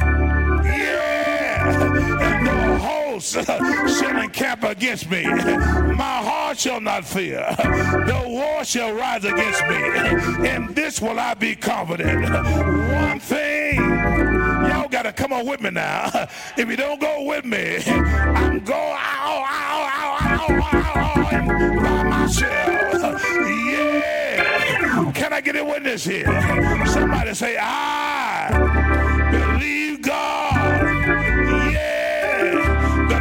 yeah, 0.00 1.82
and 2.20 2.46
the 2.46 2.78
hosts 2.78 3.32
shall 3.98 4.18
encamp 4.22 4.64
against 4.64 5.10
me. 5.10 5.24
My 5.24 6.22
heart 6.22 6.58
shall 6.58 6.80
not 6.80 7.04
fear. 7.04 7.44
The 7.58 8.22
war 8.26 8.64
shall 8.64 8.92
rise 8.94 9.24
against 9.24 9.66
me. 9.68 10.48
In 10.48 10.72
this 10.74 11.00
will 11.00 11.18
I 11.20 11.34
be 11.34 11.54
confident. 11.54 12.22
One 12.30 13.20
thing, 13.20 13.76
got 15.02 15.16
to 15.16 15.22
come 15.22 15.32
on 15.32 15.46
with 15.46 15.60
me 15.62 15.70
now. 15.70 16.10
If 16.56 16.68
you 16.68 16.76
don't 16.76 17.00
go 17.00 17.22
with 17.22 17.44
me, 17.44 17.78
I'm 17.86 18.60
going 18.60 18.96
out, 18.98 19.46
out, 19.48 19.88
out, 19.96 20.22
out, 20.22 20.74
out, 20.74 21.32
out 21.32 21.82
by 21.82 22.02
myself. 22.02 23.22
Yeah. 23.66 25.12
Can 25.12 25.32
I 25.32 25.40
get 25.40 25.56
a 25.56 25.64
witness 25.64 26.04
here? 26.04 26.26
Somebody 26.86 27.34
say, 27.34 27.56
I 27.58 28.50
believe 29.30 30.02
God. 30.02 30.82
Yeah. 31.72 33.06
The 33.08 33.20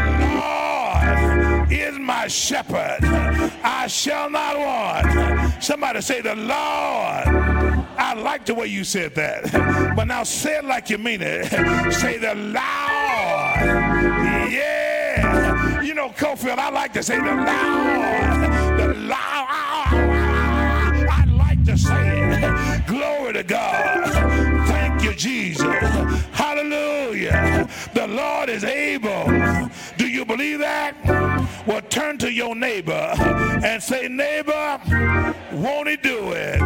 Lord 1.62 1.72
is 1.72 1.98
my 1.98 2.28
shepherd. 2.28 3.00
I 3.63 3.88
shall 3.88 4.30
not 4.30 4.58
want. 4.60 5.63
Somebody 5.63 6.02
say, 6.02 6.22
The 6.22 6.36
Lord. 6.36 7.79
I 7.99 8.13
like 8.13 8.45
the 8.45 8.55
way 8.55 8.67
you 8.67 8.83
said 8.83 9.13
that. 9.15 9.89
But 9.95 10.05
now 10.05 10.23
say 10.23 10.59
it 10.59 10.65
like 10.65 10.89
you 10.89 10.97
mean 10.97 11.21
it. 11.21 11.45
Say, 11.93 12.17
The 12.17 12.33
Lord. 12.35 12.55
Yeah. 14.49 15.81
You 15.81 15.93
know, 15.93 16.09
Cofield, 16.09 16.57
I 16.57 16.69
like 16.69 16.93
to 16.93 17.03
say, 17.03 17.17
The 17.17 17.35
Lord. 17.35 17.47
The 18.79 18.93
Lord. 18.95 19.19
I 21.12 21.25
like 21.38 21.63
to 21.65 21.77
say 21.77 22.21
it. 22.31 22.88
Glory 22.88 23.33
to 23.33 23.43
God. 23.43 24.67
Thank 24.67 25.03
you, 25.03 25.13
Jesus. 25.13 25.65
Hallelujah. 26.31 27.67
The 27.93 28.07
Lord 28.07 28.47
is 28.49 28.63
able. 28.63 29.25
Do 29.97 30.07
you 30.07 30.23
believe 30.23 30.59
that? 30.59 30.95
Well, 31.67 31.81
turn 31.89 32.17
to 32.19 32.31
your 32.31 32.55
neighbor 32.55 33.13
and 33.63 33.83
say, 33.83 34.07
neighbor, 34.07 34.79
won't 35.51 35.89
he 35.89 35.97
do 35.97 36.31
it? 36.31 36.62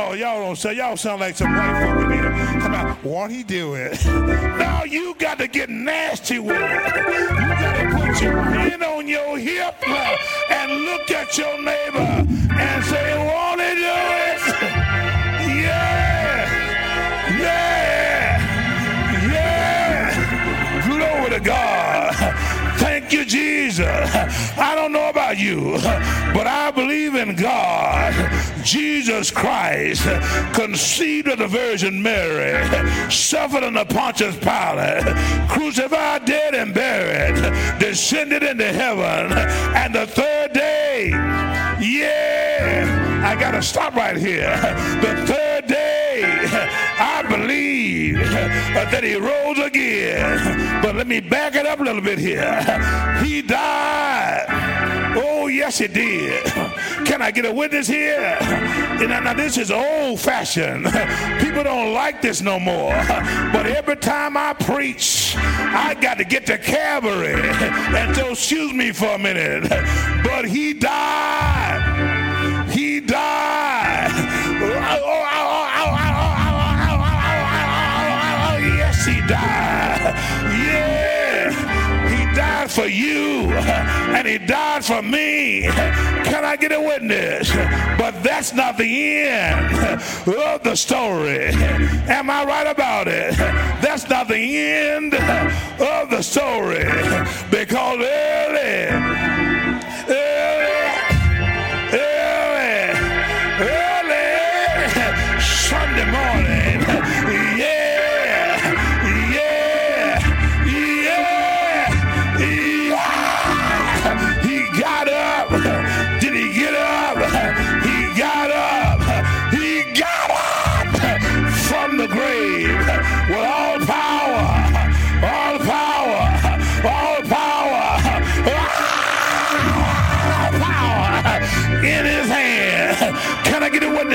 Oh, 0.00 0.12
y'all 0.12 0.40
don't 0.40 0.54
say, 0.54 0.74
y'all 0.74 0.96
sound 0.96 1.20
like 1.20 1.36
some 1.36 1.52
white 1.52 1.82
folk 1.82 2.04
in 2.04 2.12
here. 2.12 2.60
Come 2.60 2.72
on, 2.72 2.96
won't 3.02 3.32
he 3.32 3.42
do 3.42 3.74
it? 3.74 3.98
Now 4.58 4.84
you 4.84 5.14
got 5.18 5.38
to 5.38 5.48
get 5.48 5.68
nasty 5.68 6.38
with 6.38 6.56
it. 6.56 6.60
You 6.60 7.38
got 7.48 7.76
to 7.76 7.96
put 7.96 8.22
your 8.22 8.40
hand 8.40 8.84
on 8.84 9.08
your 9.08 9.36
hip 9.38 9.74
and 9.88 10.72
look 10.84 11.10
at 11.10 11.36
your 11.36 11.60
neighbor 11.60 11.98
and 11.98 12.84
say, 12.84 13.18
won't 13.18 13.60
he 13.60 13.74
do 13.74 13.96
it? 14.22 14.38
Yeah! 15.58 16.46
Yeah! 17.40 18.38
Yeah! 19.32 20.86
Glory 20.86 21.30
to 21.30 21.40
God. 21.40 22.14
Thank 22.78 23.12
you, 23.12 23.24
Jesus. 23.24 23.86
I 24.56 24.74
don't 24.76 24.92
know 24.92 25.08
about 25.08 25.38
you, 25.38 25.72
but 26.32 26.46
I 26.46 26.70
believe 26.70 27.16
in 27.16 27.34
God. 27.34 28.14
Jesus 28.68 29.30
Christ, 29.30 30.02
conceived 30.52 31.26
of 31.28 31.38
the 31.38 31.46
Virgin 31.46 32.02
Mary, 32.02 32.52
suffered 33.10 33.64
under 33.64 33.82
Pontius 33.86 34.36
Pilate, 34.36 35.04
crucified, 35.48 36.26
dead, 36.26 36.54
and 36.54 36.74
buried, 36.74 37.34
descended 37.80 38.42
into 38.42 38.70
heaven, 38.70 39.32
and 39.74 39.94
the 39.94 40.06
third 40.06 40.52
day, 40.52 41.08
yeah, 41.80 43.24
I 43.26 43.40
got 43.40 43.52
to 43.52 43.62
stop 43.62 43.94
right 43.94 44.18
here. 44.18 44.54
The 45.00 45.24
third 45.26 45.66
day, 45.66 46.24
I 46.98 47.24
believe 47.26 48.18
that 48.18 49.02
he 49.02 49.16
rose 49.16 49.58
again. 49.66 50.82
But 50.82 50.94
let 50.94 51.06
me 51.06 51.20
back 51.20 51.54
it 51.54 51.64
up 51.64 51.80
a 51.80 51.84
little 51.84 52.02
bit 52.02 52.18
here. 52.18 52.60
He 53.24 53.40
died. 53.40 54.67
Oh, 55.20 55.48
yes, 55.48 55.78
he 55.78 55.88
did. 55.88 56.44
Can 57.04 57.20
I 57.22 57.30
get 57.32 57.44
a 57.44 57.52
witness 57.52 57.88
here? 57.88 58.38
Now, 59.00 59.20
now 59.20 59.34
this 59.34 59.58
is 59.58 59.70
old 59.70 60.20
fashioned. 60.20 60.84
People 61.40 61.64
don't 61.64 61.92
like 61.92 62.22
this 62.22 62.40
no 62.40 62.60
more. 62.60 62.92
But 63.52 63.66
every 63.66 63.96
time 63.96 64.36
I 64.36 64.52
preach, 64.52 65.34
I 65.36 65.94
got 66.00 66.18
to 66.18 66.24
get 66.24 66.46
to 66.46 66.58
Calvary. 66.58 67.34
And 67.34 68.14
so, 68.14 68.30
excuse 68.30 68.72
me 68.72 68.92
for 68.92 69.08
a 69.08 69.18
minute. 69.18 69.68
But 70.22 70.44
he 70.44 70.72
died. 70.74 72.70
He 72.70 73.00
died. 73.00 74.10
Oh, 74.60 74.70
oh, 74.70 75.68
oh, 78.50 78.58
yes, 78.58 79.04
he 79.04 79.20
died. 79.26 79.57
Died 82.68 82.84
for 82.84 82.88
you 82.88 83.50
and 84.14 84.26
he 84.26 84.38
died 84.38 84.84
for 84.84 85.02
me. 85.02 85.62
Can 86.24 86.44
I 86.44 86.56
get 86.56 86.72
a 86.72 86.80
witness? 86.80 87.50
But 87.98 88.22
that's 88.22 88.52
not 88.52 88.76
the 88.76 89.18
end 89.18 90.00
of 90.26 90.62
the 90.62 90.74
story. 90.74 91.48
Am 92.08 92.30
I 92.30 92.44
right 92.44 92.66
about 92.66 93.08
it? 93.08 93.36
That's 93.80 94.08
not 94.08 94.28
the 94.28 94.58
end 94.58 95.14
of 95.14 96.10
the 96.10 96.22
story 96.22 96.84
because 97.50 97.98
early, 98.00 99.17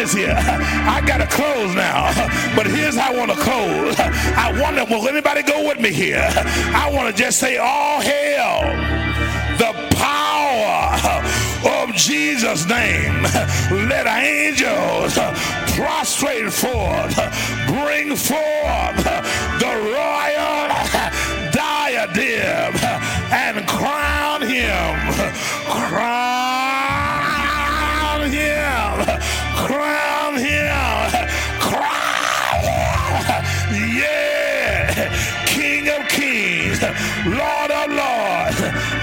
I 0.03 0.05
get 0.05 0.11
a 0.11 0.13
witness 0.13 0.13
here? 0.13 0.35
I 0.37 1.01
got 1.05 1.17
to 1.17 1.27
close 1.27 1.75
now, 1.75 2.55
but 2.55 2.67
here's 2.67 2.95
how 2.95 3.13
I 3.13 3.17
want 3.17 3.31
to 3.31 3.37
close. 3.37 3.95
I 3.99 4.59
wonder, 4.61 4.85
will 4.85 5.07
anybody 5.07 5.43
go 5.43 5.67
with 5.67 5.79
me 5.79 5.91
here? 5.91 6.27
I 6.75 6.89
want 6.93 7.15
to 7.15 7.21
just 7.21 7.39
say, 7.39 7.57
all 7.57 8.01
hail 8.01 8.61
the 9.57 9.73
power 9.95 11.23
of 11.81 11.93
Jesus' 11.95 12.67
name. 12.67 13.23
Let 13.87 14.07
angels 14.07 15.13
prostrate 15.75 16.51
forth, 16.51 17.15
bring 17.67 18.15
forth 18.15 18.62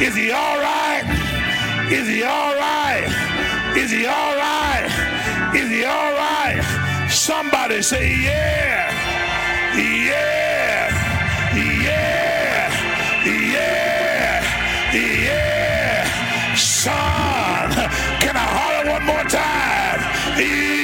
Is 0.00 0.14
he 0.16 0.30
all 0.30 0.56
right? 0.58 1.04
Is 1.92 2.08
he 2.08 2.22
all 2.22 2.54
right? 2.54 3.04
Is 3.76 3.90
he 3.90 4.06
all 4.06 4.34
right? 4.34 5.52
Is 5.54 5.68
he 5.68 5.84
all 5.84 6.12
right? 6.14 7.06
Somebody 7.10 7.82
say, 7.82 8.08
yeah. 8.08 8.90
Yeah. 9.76 10.88
Yeah. 11.54 12.72
Yeah. 13.26 14.42
Yeah. 14.94 16.54
Son, 16.56 17.70
can 18.22 18.36
I 18.36 18.48
holler 18.56 18.90
one 18.92 19.04
more 19.04 19.24
time? 19.24 20.00
Yeah. 20.40 20.79